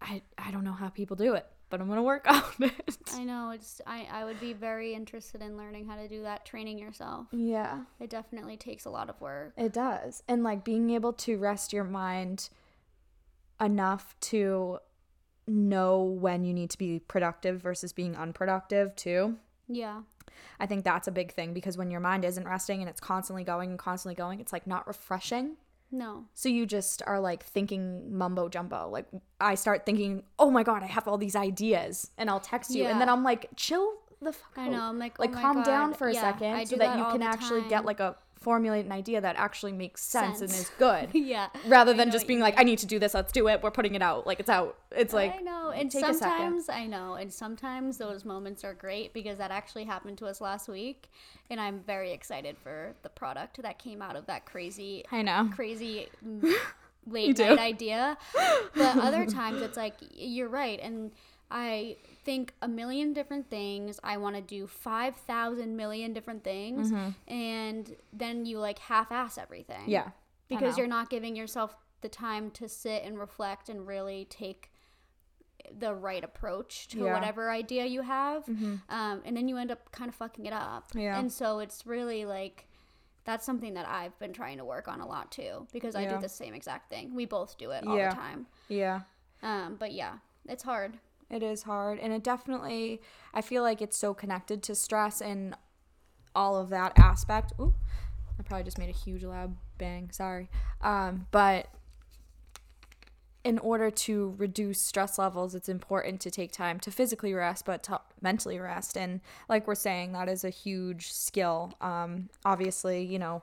[0.00, 2.96] I I don't know how people do it, but I'm to work on it.
[3.14, 3.50] I know.
[3.50, 7.26] It's I, I would be very interested in learning how to do that, training yourself.
[7.32, 7.80] Yeah.
[8.00, 9.52] It definitely takes a lot of work.
[9.56, 10.22] It does.
[10.28, 12.48] And like being able to rest your mind
[13.60, 14.78] enough to
[15.46, 19.36] know when you need to be productive versus being unproductive too.
[19.68, 20.02] Yeah.
[20.60, 23.44] I think that's a big thing because when your mind isn't resting and it's constantly
[23.44, 25.56] going and constantly going, it's like not refreshing.
[25.90, 26.26] No.
[26.34, 28.88] So you just are like thinking mumbo jumbo.
[28.90, 29.06] Like
[29.40, 32.10] I start thinking, oh my God, I have all these ideas.
[32.18, 32.84] And I'll text you.
[32.84, 34.82] And then I'm like, chill the fuck I know.
[34.82, 37.04] I'm like, oh like my calm down for a Yeah, second so do that you
[37.12, 41.10] can actually get like a formulate an idea that actually makes sense, and is good.
[41.14, 41.48] yeah.
[41.66, 42.60] Rather than just being like, mean.
[42.60, 43.62] I need to do this, let's do it.
[43.62, 44.26] We're putting it out.
[44.26, 44.76] Like it's out.
[44.90, 45.70] It's like I know.
[45.70, 47.14] And sometimes I know.
[47.14, 51.10] And sometimes those moments are great because that actually happened to us last week.
[51.50, 55.50] And I'm very excited for the product that came out of that crazy I know.
[55.54, 56.08] crazy
[57.06, 58.16] late night idea.
[58.74, 61.10] But other times it's like you're right, and
[61.50, 61.96] I
[62.30, 63.98] think a million different things.
[64.04, 66.92] I want to do five thousand million different things,
[67.26, 69.80] and then you like half-ass everything.
[69.82, 69.90] Mm-hmm.
[69.90, 70.08] Yeah.
[70.48, 74.70] Because you're not giving yourself the time to sit and reflect and really take
[75.78, 77.04] the right approach to Yeah.
[77.04, 77.12] Mm-hmm.
[77.14, 80.84] whatever idea you have um, and then you end up kind of fucking it up
[80.94, 81.18] Yeah.
[81.18, 82.66] and so it's really like
[83.24, 86.18] that's something that i've been trying to work on a lot too because i do
[86.20, 88.10] the same exact thing we both do it all Yeah.
[88.10, 89.00] the time Yeah.
[89.42, 90.14] um, but yeah
[90.48, 90.92] it's hard
[91.30, 91.98] It is hard.
[91.98, 93.00] And it definitely,
[93.34, 95.54] I feel like it's so connected to stress and
[96.34, 97.52] all of that aspect.
[97.60, 97.74] Ooh,
[98.38, 100.10] I probably just made a huge loud bang.
[100.10, 100.48] Sorry.
[100.80, 101.68] Um, but
[103.44, 107.82] in order to reduce stress levels, it's important to take time to physically rest, but
[107.84, 108.96] to mentally rest.
[108.96, 111.72] And like we're saying, that is a huge skill.
[111.80, 113.42] Um, obviously, you know,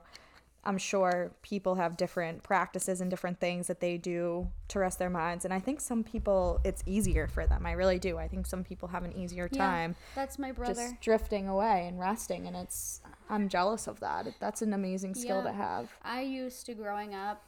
[0.66, 5.08] I'm sure people have different practices and different things that they do to rest their
[5.08, 5.44] minds.
[5.44, 7.64] And I think some people, it's easier for them.
[7.64, 8.18] I really do.
[8.18, 9.94] I think some people have an easier time.
[9.96, 12.48] Yeah, that's my brother just drifting away and resting.
[12.48, 13.00] And it's,
[13.30, 14.26] I'm jealous of that.
[14.40, 15.88] That's an amazing skill to have.
[16.02, 17.44] I used to growing up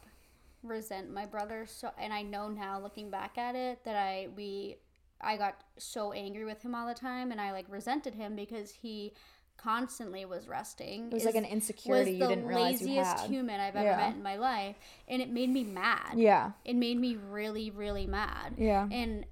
[0.65, 4.79] resent my brother so and I know now looking back at it that I we
[5.21, 8.73] I got so angry with him all the time and I like resented him because
[8.73, 9.13] he
[9.59, 11.09] constantly was resting.
[11.09, 13.97] It was like an insecurity you didn't realize you laziest human I've ever Yeah.
[13.97, 14.77] met in my life
[15.09, 16.15] and it made me mad.
[16.17, 16.53] Yeah.
[16.65, 18.55] It made me really really mad.
[18.57, 18.89] Yeah.
[18.91, 19.27] And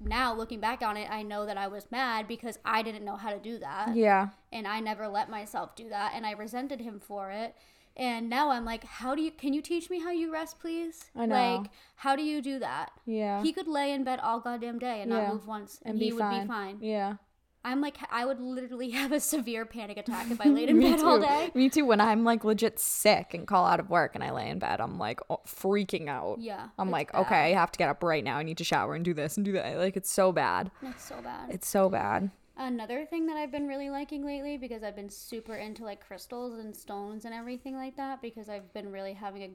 [0.00, 3.16] now looking back on it, I know that I was mad because I didn't know
[3.16, 4.28] how to do that Yeah.
[4.52, 7.54] and I never let myself do that and I resented him for it.
[7.94, 11.10] And now I'm like, how do you can you teach me how you rest, please?
[11.14, 11.34] I know.
[11.58, 12.90] Like, how do you do that?
[13.04, 13.42] Yeah.
[13.42, 15.18] He could lay in bed all goddamn day and Yeah.
[15.24, 16.42] not move once and, and he be would fine.
[16.42, 16.78] be fine.
[16.80, 17.16] Yeah.
[17.64, 21.00] I'm like I would literally have a severe panic attack if I laid in bed
[21.00, 21.50] all day.
[21.54, 21.84] Me too.
[21.84, 24.80] When I'm like legit sick and call out of work and I lay in bed,
[24.80, 26.38] I'm like oh, freaking out.
[26.40, 26.68] Yeah.
[26.78, 27.20] I'm like, bad.
[27.22, 28.38] okay, I have to get up right now.
[28.38, 29.78] I need to shower and do this and do that.
[29.78, 30.70] Like, it's so bad.
[30.82, 31.50] It's so bad.
[31.50, 32.30] It's so bad.
[32.56, 36.58] Another thing that I've been really liking lately because I've been super into like crystals
[36.58, 39.50] and stones and everything like that because I've been really having a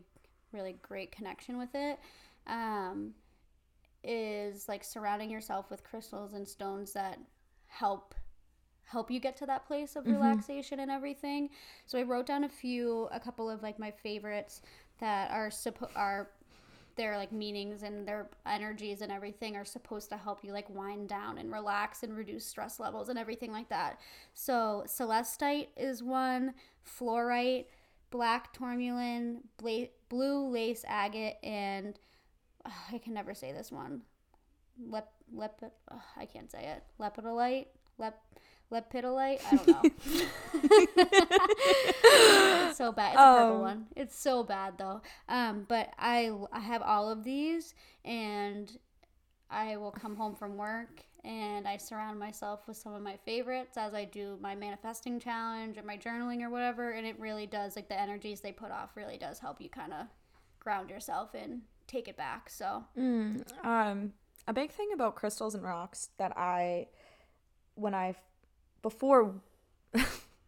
[0.51, 1.99] really great connection with it.
[2.47, 3.13] Um,
[4.03, 7.19] is like surrounding yourself with crystals and stones that
[7.79, 8.15] help
[8.85, 10.13] help you get to that place of mm-hmm.
[10.13, 11.49] relaxation and everything.
[11.85, 14.61] So I wrote down a few, a couple of like my favorites
[14.99, 16.29] that are suppo- are
[16.95, 21.09] their like meanings and their energies and everything are supposed to help you like wind
[21.09, 23.99] down and relax and reduce stress levels and everything like that.
[24.33, 26.53] So celestite is one,
[26.85, 27.65] fluorite,
[28.09, 31.99] black tourmaline, bla- blue lace agate, and
[32.91, 34.01] I can never say this one.
[34.85, 35.61] Lep lep
[36.15, 36.83] I can't say it.
[36.99, 37.67] Lepidolite,
[37.97, 38.21] lep
[38.71, 39.39] lepidolite.
[39.51, 39.81] I don't know.
[42.67, 43.13] it's so bad.
[43.13, 43.85] It's a purple Um, one.
[43.95, 45.01] It's so bad though.
[45.29, 47.73] Um, but I I have all of these,
[48.05, 48.71] and
[49.49, 53.77] I will come home from work and I surround myself with some of my favorites
[53.77, 56.91] as I do my manifesting challenge or my journaling or whatever.
[56.91, 59.93] And it really does like the energies they put off really does help you kind
[59.93, 60.07] of
[60.59, 62.49] ground yourself and take it back.
[62.49, 62.83] So
[63.63, 64.13] Um,
[64.47, 66.87] a big thing about crystals and rocks that I,
[67.75, 68.15] when I,
[68.81, 69.35] before,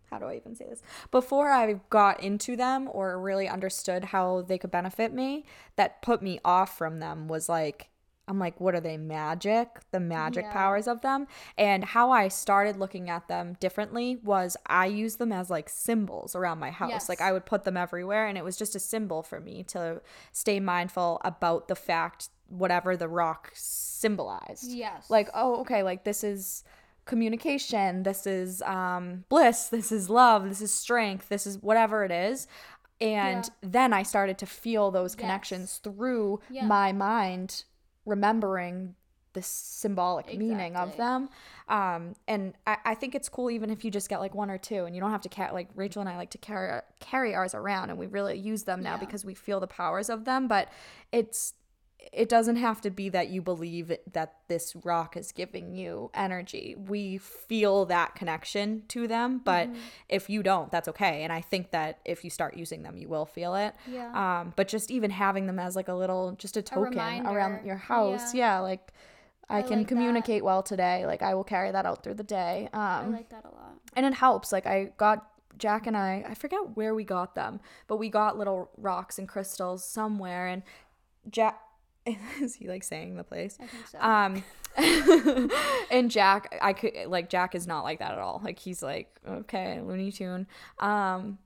[0.10, 0.82] how do I even say this?
[1.12, 5.46] Before I got into them or really understood how they could benefit me,
[5.76, 7.90] that put me off from them was like,
[8.28, 8.96] I'm like, what are they?
[8.96, 10.54] Magic, the magic Yeah.
[10.54, 11.26] powers of them.
[11.58, 16.36] And how I started looking at them differently was I used them as like symbols
[16.36, 16.92] around my house.
[16.92, 17.10] Yes.
[17.10, 20.02] Like I would put them everywhere, and it was just a symbol for me to
[20.32, 24.72] stay mindful about the fact whatever the rock symbolized.
[24.72, 26.64] yes, Like, oh, okay, like this is
[27.06, 32.12] communication, this is um, bliss, this is love, this is strength, this is whatever it
[32.12, 32.48] is.
[33.02, 33.50] And Yeah.
[33.62, 35.20] then I started to feel those Yes.
[35.22, 36.66] connections through Yeah.
[36.66, 37.64] my mind,
[38.06, 38.96] remembering
[39.34, 41.30] the symbolic meaning of them.
[41.68, 44.58] Um, and I, I think it's cool even if you just get like one or
[44.58, 47.36] two and you don't have to carry, like Rachel and I like to carry, carry
[47.36, 48.98] ours around and we really use them now Yeah.
[48.98, 50.48] because we feel the powers of them.
[50.48, 50.70] But
[51.12, 51.54] it's,
[52.12, 56.76] it doesn't have to be that you believe that this rock is giving you energy.
[56.76, 59.80] We feel that connection to them, but Mm-hmm.
[60.10, 61.24] if you don't, that's okay.
[61.24, 63.76] And I think that if you start using them, you will feel it.
[63.88, 64.12] Yeah.
[64.42, 66.98] Um, but just even having them as like a little, just a token
[67.28, 68.56] around your house, Yeah.
[68.56, 68.92] yeah, like
[69.50, 69.94] I, I can like that.
[69.96, 71.06] communicate well today.
[71.06, 72.70] Like I will carry that out through the day.
[72.74, 73.74] Um, I like that a lot.
[73.96, 74.52] and it helps.
[74.52, 75.28] Like I got
[75.58, 79.28] Jack and I, I forget where we got them, but we got little rocks and
[79.28, 80.64] crystals somewhere, and
[81.30, 81.60] Jack.
[82.42, 83.58] Is he like saying the place?
[83.62, 84.00] I think so.
[84.00, 84.44] Um,
[85.92, 88.42] and Jack, I could like Jack is not like that at all.
[88.44, 90.48] Like he's like okay, Looney Tune.
[90.80, 91.38] Um,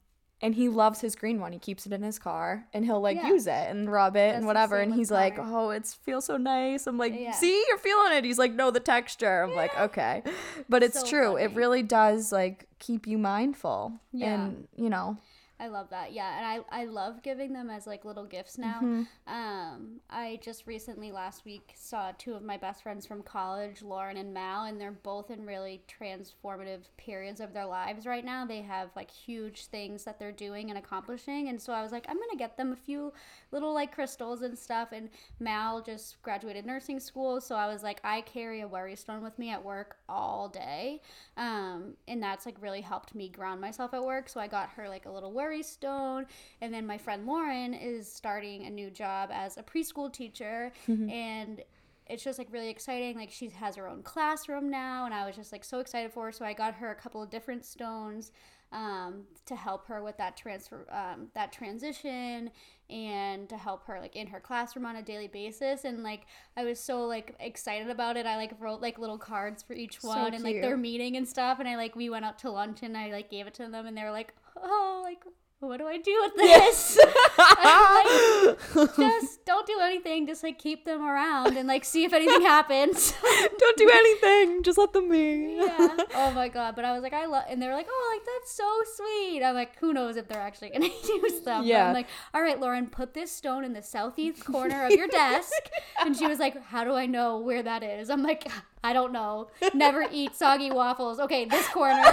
[0.41, 1.53] and he loves his green one.
[1.53, 3.29] He keeps it in his car, and he'll like Yeah.
[3.29, 4.77] use it and rub it That's and whatever.
[4.79, 6.85] And he's like, oh, it feels so nice.
[6.85, 7.31] I'm like, Yeah.
[7.31, 8.25] see, you're feeling it.
[8.25, 9.43] He's like, no, the texture.
[9.43, 10.21] I'm like, okay,
[10.67, 11.35] but it's So true.
[11.37, 14.33] It really does like keep you mindful, Yeah.
[14.33, 15.17] and you know,
[15.59, 16.13] I love that.
[16.13, 18.79] Yeah, and I I love giving them as like little gifts now.
[18.83, 19.03] Mm-hmm.
[19.33, 24.17] Um, I just recently last week saw two of my best friends from college, Lauren
[24.17, 28.45] and Mal, and they're both in really transformative periods of their lives right now.
[28.45, 32.05] They have like huge things that they're doing and accomplishing, and so I was like,
[32.09, 33.13] I'm gonna get them a few
[33.51, 34.89] little like crystals and stuff.
[34.91, 39.21] And Mal just graduated nursing school, so I was like, I carry a worry stone
[39.21, 40.99] with me at work all day,
[41.37, 44.27] um, and that's like really helped me ground myself at work.
[44.29, 46.25] So I got her like a little worry stone,
[46.61, 50.71] and then my friend Lauren is starting a new job as a preschool teacher,
[51.09, 51.61] and
[52.07, 53.15] it's just like really exciting.
[53.15, 56.25] Like she has her own classroom now, and I was just like so excited for
[56.25, 56.31] her.
[56.31, 58.31] So I got her a couple of different stones
[58.71, 62.49] um, to help her with that transfer, um, that transition,
[62.89, 65.85] and to help her like in her classroom on a daily basis.
[65.85, 66.25] And like
[66.57, 68.25] I was so like excited about it.
[68.25, 71.27] I like wrote like little cards for each So one, and like their meeting and
[71.27, 71.59] stuff.
[71.59, 73.85] And I like we went out to lunch, and I like gave it to them,
[73.85, 75.23] and they were like, oh, like
[75.59, 76.97] what do I do with this?
[78.97, 80.27] just don't do anything.
[80.27, 83.13] Just like keep them around and like see if anything happens.
[83.57, 84.61] don't do anything.
[84.63, 85.55] Just let them be.
[85.57, 85.95] yeah.
[86.15, 86.75] Oh my god.
[86.75, 89.41] But I was like, I love, and they were like, oh, like that's so sweet.
[89.41, 91.61] I'm like, who knows if they're actually gonna use them?
[91.61, 91.87] But Yeah.
[91.87, 95.53] I'm like, all right, Lauren, put this stone in the southeast corner of your desk.
[95.99, 98.09] And she was like, how do I know where that is?
[98.09, 98.51] I'm like,
[98.83, 99.47] I don't know.
[99.73, 101.19] Never eat soggy waffles.
[101.21, 102.03] Okay, this corner.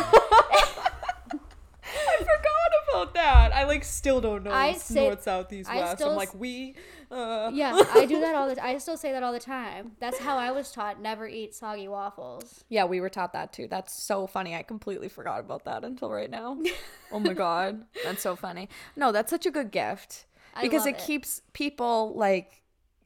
[3.10, 3.54] I forgot about that.
[3.54, 5.96] I like still don't know I s- say- north, south, east, I west.
[5.98, 6.74] still I'm like we.
[7.10, 7.50] Uh.
[7.52, 8.64] yeah, I do that all the.
[8.64, 9.92] I still say that all the time.
[9.98, 11.00] That's how I was taught.
[11.00, 12.64] Never eat soggy waffles.
[12.68, 13.66] Yeah, we were taught that too.
[13.68, 14.54] That's so funny.
[14.54, 16.56] I completely forgot about that until right now.
[17.12, 18.68] oh my god, that's so funny.
[18.96, 21.04] No, that's such a good gift I because love it, it.
[21.06, 22.59] keeps people like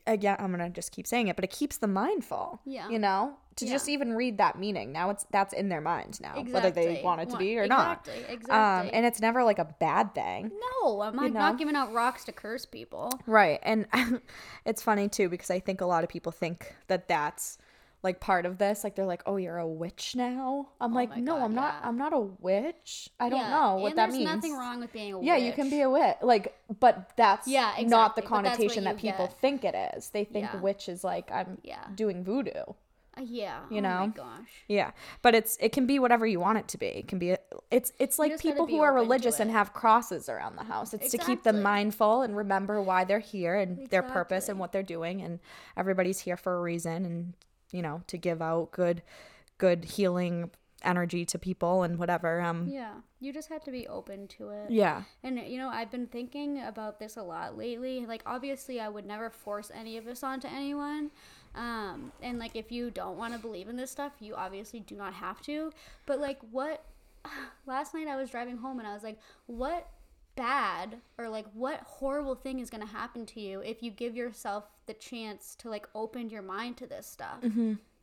[0.07, 2.89] again i'm gonna just keep saying it but it keeps the mind full Yeah.
[2.89, 6.43] you know to just even read that meaning now it's that's in their mind now
[6.51, 8.93] whether they want it to be or not exactly, um exactly.
[8.93, 10.51] and it's never like a bad thing
[10.83, 13.11] No, I'm like not giving out rocks to curse people.
[13.27, 13.61] Right.
[13.63, 13.87] And
[14.67, 17.59] it's funny too because I think a lot of people think that that's
[18.05, 18.85] like part of this.
[18.85, 21.75] Like they're like, "Oh, you're a witch now." I'm like, "No, God, I'm not.
[21.83, 23.09] I'm not a witch.
[23.19, 25.35] I don't Yeah, know what and that there's means." nothing wrong with being a yeah,
[25.35, 25.43] witch.
[25.43, 26.17] Yeah you can be a witch.
[26.23, 29.41] Like, but that's Yeah, not the exactly, that's what connotation that people get.
[29.41, 30.11] think it is.
[30.11, 30.61] They think Yeah.
[30.61, 31.85] witch is like I'm Yeah.
[31.95, 32.75] doing voodoo.
[33.17, 33.61] Uh, yeah.
[33.71, 33.99] you oh know?
[34.01, 34.65] my gosh.
[34.67, 34.91] Yeah,
[35.23, 36.87] but it's it can be whatever you want it to be.
[36.87, 37.37] It can be
[37.71, 40.93] it's it's like people who are religious and have crosses around the house.
[40.95, 44.73] It's to keep them mindful and remember why they're here and their purpose and what
[44.73, 45.39] they're doing and
[45.77, 47.35] everybody's here for a reason and
[47.75, 49.03] you know to give out good
[49.59, 50.51] good healing
[50.83, 52.41] energy to people and whatever.
[52.41, 54.71] Um Yeah, you just have to be open to it.
[54.71, 55.03] yeah.
[55.23, 58.07] And you know, I've been thinking about this a lot lately.
[58.07, 61.11] Like, obviously, I would never force any of this onto anyone.
[61.55, 64.95] Um, and like, if you don't want to believe in this stuff, you obviously do
[64.97, 65.73] not have to.
[66.07, 66.85] But like, what?
[67.67, 69.89] Last night I was driving home and I was like, what
[70.37, 74.17] bad or like what horrible thing is going to happen to you if you give
[74.17, 77.39] yourself the chance to like open your mind to this stuff?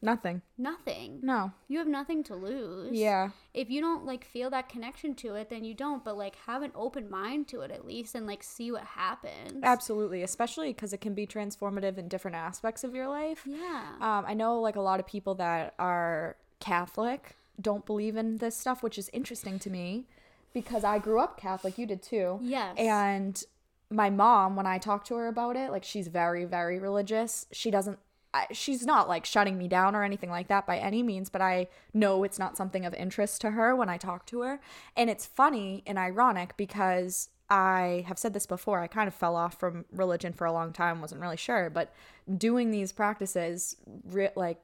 [0.04, 0.42] Nothing.
[0.58, 1.20] Nothing.
[1.22, 1.52] No.
[1.68, 3.30] You have nothing to lose Yeah.
[3.54, 6.64] if you don't like feel that connection to it then you don't but like have
[6.64, 10.92] an open mind to it at least and like see what happens Absolutely, especially because
[10.94, 13.44] it can be transformative in different aspects of your life.
[13.46, 18.38] yeah Um, I know like a lot of people that are Catholic don't believe in
[18.38, 20.06] this stuff, which is interesting to me
[20.54, 21.78] because I grew up Catholic.
[21.78, 22.40] You did too.
[22.42, 22.76] Yes.
[22.78, 23.44] And
[23.90, 27.46] my mom, when I talk to her about it, like she's very, very religious.
[27.52, 28.00] She doesn't.
[28.34, 31.42] I, she's not like shutting me down or anything like that by any means, but
[31.42, 34.62] I know it's not something of interest to her when I talk to her.
[34.96, 38.80] And it's funny and ironic because I have said this before.
[38.80, 41.94] I kind of fell off from religion for a long time, wasn't really sure, but
[42.38, 43.76] doing these practices,
[44.06, 44.62] re- like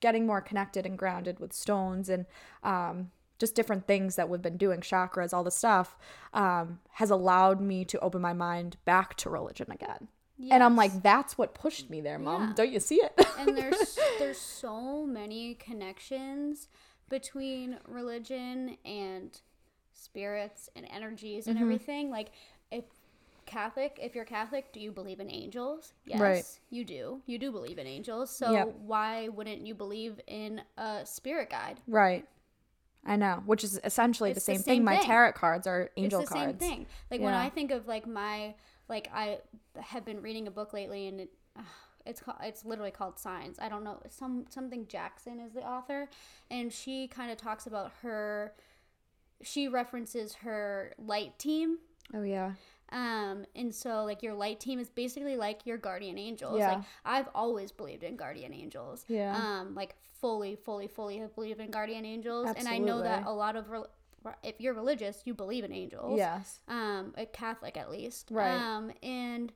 [0.00, 2.26] getting more connected and grounded with stones and
[2.64, 3.12] um,
[3.42, 5.96] just different things that we've been doing, chakras, all the stuff,
[6.32, 10.06] um, has allowed me to open my mind back to religion again.
[10.50, 12.42] And I'm like, that's what pushed me there, mom.
[12.48, 12.52] Yeah.
[12.54, 13.12] Don't you see it?
[13.38, 16.68] and there's there's so many connections
[17.08, 19.40] between religion and
[19.92, 21.50] spirits and energies Mm-hmm.
[21.50, 22.28] and everything like
[22.70, 22.84] if
[23.44, 25.94] Catholic, if you're Catholic, do you believe in angels?
[26.06, 26.44] Yes, Right.
[26.70, 27.20] you do.
[27.26, 28.30] You do believe in angels.
[28.30, 28.74] So Yep.
[28.86, 31.80] why wouldn't you believe in a spirit guide?
[31.88, 32.24] right.
[33.04, 34.74] I know, which is essentially the It's the same, thing.
[34.76, 36.60] same My tarot cards are angel it's the cards.
[36.64, 36.86] same thing.
[37.10, 38.54] Like when I think of like my
[38.88, 39.38] like I
[39.80, 41.62] have been reading a book lately and it, uh,
[42.06, 43.58] it's called it's literally called Signs.
[43.58, 46.08] I don't know some something Jackson is the author
[46.50, 48.52] and she kind of talks about her
[49.42, 51.78] she references her light team
[52.14, 52.52] Oh yeah.
[52.92, 56.74] Um and so like your light team is basically like your guardian angels Yeah.
[56.74, 59.34] like i've always believed in guardian angels Yeah.
[59.36, 63.32] um like fully fully fully have believed in guardian angels and i know that a
[63.32, 63.88] lot of rel
[64.44, 66.60] if you're religious you believe in angels Yes.
[66.68, 68.52] um a catholic at least Right.
[68.54, 69.52] um and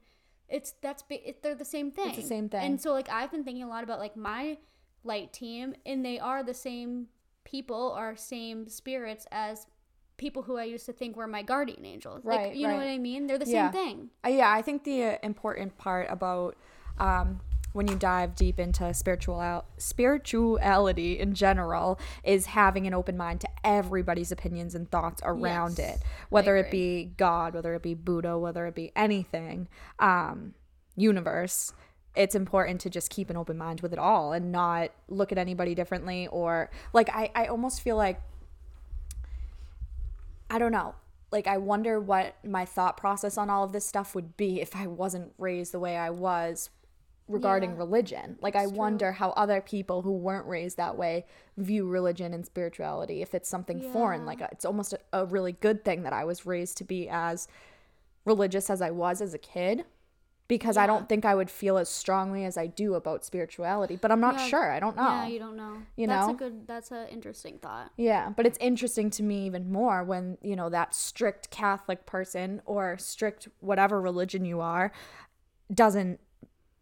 [0.49, 2.61] it's that's it, they're the same thing It's the same thing.
[2.63, 4.59] and so like i've been thinking a lot about like my
[5.05, 7.09] light team and they are the same
[7.45, 9.67] people or same spirits as
[10.17, 12.25] people who i used to think were my guardian angels.
[12.25, 13.27] Right, like you know what i mean?
[13.27, 13.71] They're the Yeah.
[13.71, 14.11] same thing.
[14.25, 16.57] Uh, yeah, I think the uh, important part about
[16.99, 17.41] um,
[17.73, 23.49] when you dive deep into spiritual spirituality in general is having an open mind to
[23.65, 28.39] everybody's opinions and thoughts around Yes, it, whether it be God, whether it be Buddha,
[28.39, 30.55] whether it be anything, um,
[30.97, 31.73] universe.
[32.15, 35.37] It's important to just keep an open mind with it all and not look at
[35.39, 38.23] anybody differently or like I, I almost feel like
[40.51, 40.95] I don't know.
[41.33, 44.77] Like I wonder what my thought process on all of this stuff would be if
[44.77, 46.71] I wasn't raised the way I was
[47.29, 48.39] regarding Yeah, religion.
[48.41, 48.75] Like I true.
[48.77, 51.27] wonder how other people who weren't raised that way
[51.57, 54.25] view religion and spirituality if it's something foreign.
[54.25, 57.49] Like it's almost a, a really good thing that I was raised to be as
[58.25, 59.85] religious as I was as a kid
[60.49, 64.13] because I don't think I would feel as strongly as I do about spirituality, but
[64.13, 64.71] I'm not Yeah, sure.
[64.71, 65.03] I don't know.
[65.03, 66.35] yeah you don't know You that's know?
[66.35, 70.39] a good that's an interesting thought Yeah, but it's interesting to me even more when,
[70.43, 74.93] you know, that strict Catholic person or strict whatever religion you are
[75.73, 76.21] doesn't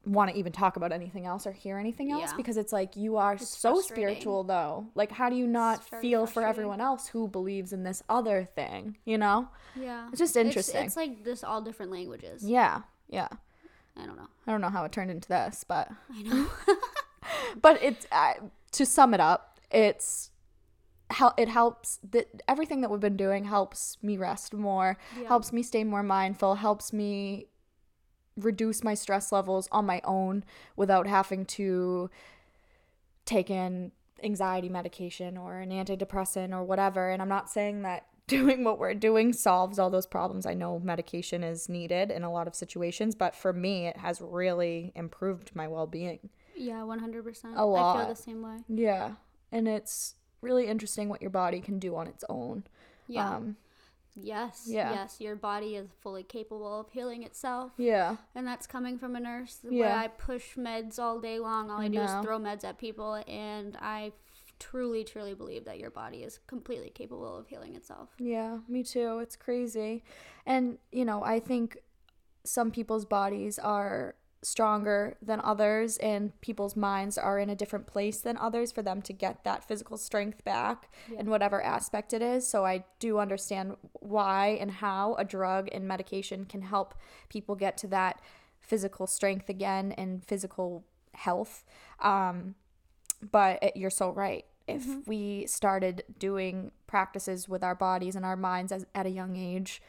[0.04, 2.36] want to even talk about anything else or hear anything else Yeah.
[2.36, 4.88] because it's like you are so spiritual though.
[4.94, 8.98] Like how do you not feel for everyone else who believes in this other thing,
[9.06, 9.48] you know?
[9.74, 10.84] yeah It's just interesting.
[10.84, 12.82] it's, like this all different languages Yeah.
[13.08, 13.28] Yeah.
[13.96, 16.46] I don't know I don't know how it turned into this, but i know
[17.62, 18.34] but it's uh,
[18.72, 20.30] to sum it up it's
[21.10, 25.28] how it helps that everything that we've been doing helps me rest more Yeah.
[25.28, 27.46] helps me stay more mindful helps me
[28.36, 30.44] reduce my stress levels on my own
[30.76, 32.10] without having to
[33.24, 33.92] take in
[34.22, 37.10] anxiety medication or an antidepressant or whatever.
[37.10, 40.46] And I'm not saying that doing what we're doing solves all those problems.
[40.46, 44.20] I know medication is needed in a lot of situations, but for me, it has
[44.20, 46.30] really improved my well being.
[46.56, 47.56] Yeah, 100%.
[47.56, 47.96] A lot.
[47.96, 48.58] I feel the same way.
[48.68, 49.12] Yeah.
[49.52, 52.64] And it's really interesting what your body can do on its own.
[53.08, 53.36] Yeah.
[53.36, 53.56] Um,
[54.14, 54.64] yes.
[54.66, 54.92] yeah.
[54.92, 55.16] Yes.
[55.20, 57.72] Your body is fully capable of healing itself.
[57.76, 58.16] yeah.
[58.34, 61.70] And that's coming from a nurse where I push meds all day long.
[61.70, 63.22] All I, I do is throw meds at people.
[63.26, 64.12] And I
[64.58, 68.10] truly, truly believe that your body is completely capable of healing itself.
[68.18, 69.18] Yeah, me too.
[69.18, 70.04] It's crazy.
[70.46, 71.78] And, you know, I think
[72.44, 78.20] some people's bodies are stronger than others and people's minds are in a different place
[78.20, 82.46] than others for them to get that physical strength back in whatever aspect it is.
[82.46, 86.94] So I do understand why and how a drug and medication can help
[87.30, 88.20] people get to that
[88.60, 90.84] physical strength again and physical
[91.14, 91.64] health.
[92.00, 92.54] Um,
[93.30, 94.44] but it, you're so right.
[94.66, 99.36] If we started doing practices with our bodies and our minds as, at a young
[99.36, 99.82] age,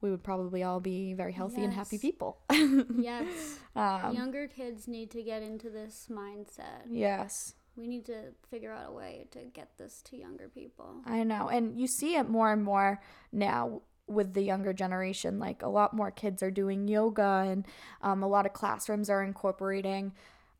[0.00, 2.38] we would probably all be very healthy and happy people.
[2.50, 3.58] Yes.
[3.76, 6.84] um, Younger kids need to get into this mindset.
[6.90, 11.02] yes, We need to figure out a way to get this to younger people.
[11.06, 11.48] I know.
[11.48, 13.00] And you see it more and more
[13.32, 15.38] now with the younger generation.
[15.38, 17.66] Like a lot more kids are doing yoga, and
[18.02, 20.12] um, a lot of classrooms are incorporating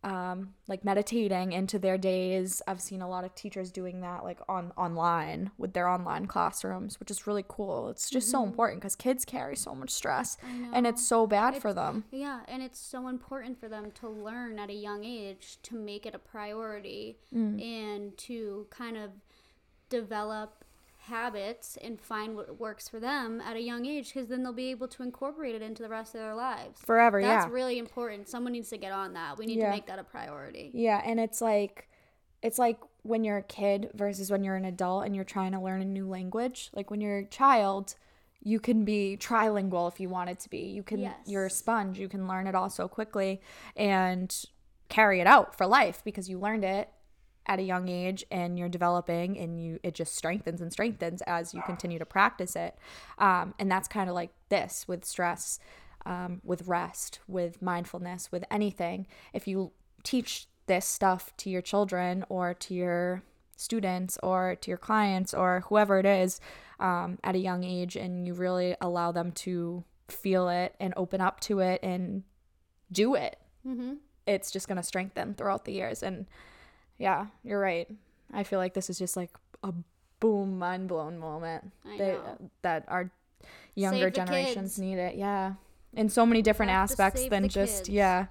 [0.05, 2.61] um, like meditating into their days.
[2.69, 7.01] I've seen a lot of teachers doing that like on online with their online classrooms,
[7.01, 7.89] which is really cool.
[7.89, 10.37] It's just so important because kids carry so much stress,
[10.73, 12.05] and it's so bad for them.
[12.11, 16.07] Yeah, and it's so important for them to learn at a young age to make
[16.07, 17.61] it a priority Mm.
[17.63, 19.11] and to kind of
[19.89, 20.64] develop
[21.09, 24.71] habits and find what works for them at a young age because then they'll be
[24.71, 26.81] able to incorporate it into the rest of their lives.
[26.81, 27.53] Forever, That's yeah.
[27.53, 28.29] really important.
[28.29, 29.39] Someone needs to get on that.
[29.39, 29.67] We need Yeah.
[29.67, 30.71] to make that a priority.
[30.75, 31.89] Yeah, and it's like
[32.43, 35.61] it's like when you're a kid versus when you're an adult and you're trying to
[35.61, 36.71] learn a new language.
[36.75, 37.95] Like when you're a child,
[38.43, 40.59] you can be trilingual if you want it to be.
[40.59, 41.15] You can Yes.
[41.27, 41.99] you're a sponge.
[41.99, 43.41] You can learn it all so quickly
[43.77, 44.35] and
[44.91, 46.91] carry it out for life because you learned it
[47.47, 51.53] at a young age and you're developing and you it just strengthens and strengthens as
[51.53, 52.77] you continue to practice it
[53.19, 55.59] um, and that's kind of like this with stress
[56.07, 59.73] um, with rest with mindfulness with anything if you
[60.03, 63.23] teach this stuff to your children or to your
[63.57, 66.41] students or to your clients or whoever it is
[66.81, 71.21] um, at a young age and you really allow them to feel it and open
[71.21, 72.23] up to it and
[72.91, 73.95] do it Mm-hmm.
[74.27, 76.03] it's just going to strengthen throughout the years.
[76.03, 76.27] And
[76.99, 77.89] yeah, you're right.
[78.33, 79.31] I feel like this is just like
[79.63, 79.73] a
[80.21, 82.51] boom, mind blown moment I that, know.
[82.63, 83.11] that our
[83.75, 84.79] younger generations kids.
[84.79, 85.17] need it.
[85.17, 85.55] Yeah.
[85.93, 87.89] In so many different aspects than just, kids.
[87.91, 88.27] yeah.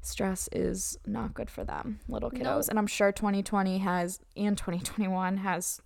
[0.00, 2.42] Stress is not good for them, little kiddos.
[2.42, 2.66] Nope.
[2.70, 5.80] And I'm sure 2020 has, and 2021 has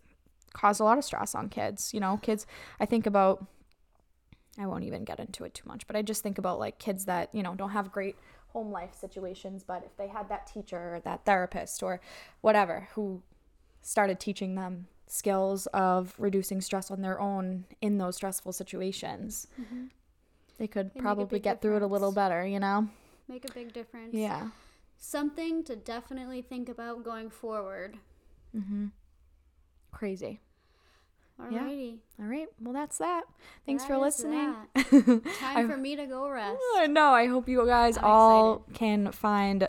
[0.55, 1.93] caused a lot of stress on kids.
[1.93, 2.47] You know, kids,
[2.81, 3.47] I think about
[4.59, 7.05] I won't even get into it too much, but I just think about like kids
[7.05, 8.17] that, you know, don't have great
[8.57, 12.01] home life situations, but if they had that teacher or that therapist or
[12.41, 13.21] whatever who
[13.83, 19.85] started teaching them skills of reducing stress on their own in those stressful situations, mm-hmm.
[20.57, 22.89] they could a probably get through it a little better, you know?
[23.29, 24.15] Make a big difference.
[24.15, 24.49] Yeah.
[24.97, 27.99] Something to definitely think about going forward.
[28.57, 28.87] Mm-hmm.
[29.93, 30.41] Crazy.
[31.41, 31.99] Alrighty.
[32.19, 32.49] All right.
[32.61, 33.25] Well, that's that.
[33.67, 34.55] Thanks That for listening.
[35.39, 36.59] Time for me to go rest.
[36.77, 37.11] I know.
[37.13, 39.69] I hope you guys I'm all can find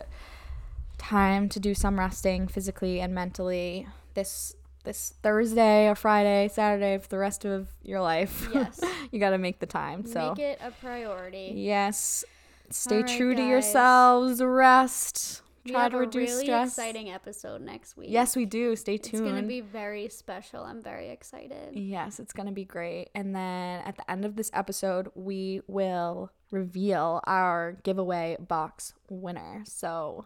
[0.96, 4.54] time to do some resting physically and mentally this
[4.84, 8.48] this Thursday or Friday, Saturday for the rest of your life.
[8.54, 8.80] Yes.
[9.12, 10.06] you got to make the time.
[10.06, 11.52] So, Make it a priority.
[11.54, 12.24] yes.
[12.70, 14.42] Stay right, true to yourselves.
[14.42, 15.42] Rest.
[15.68, 16.68] We Try have to a reduce really stress.
[16.68, 18.08] exciting episode next week.
[18.10, 18.74] Yes, we do.
[18.74, 19.26] Stay tuned.
[19.26, 20.62] It's gonna be very special.
[20.64, 21.74] I'm very excited.
[21.76, 23.10] Yes, it's going to be great.
[23.14, 29.62] And then at the end of this episode, we will reveal our giveaway box winner.
[29.66, 30.24] So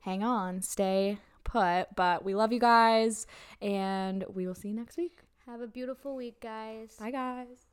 [0.00, 1.86] hang on, stay put.
[1.96, 3.26] But we love you guys,
[3.62, 5.18] and we will see you next week.
[5.46, 6.96] Have a beautiful week, guys.
[7.00, 7.66] Bye, guys.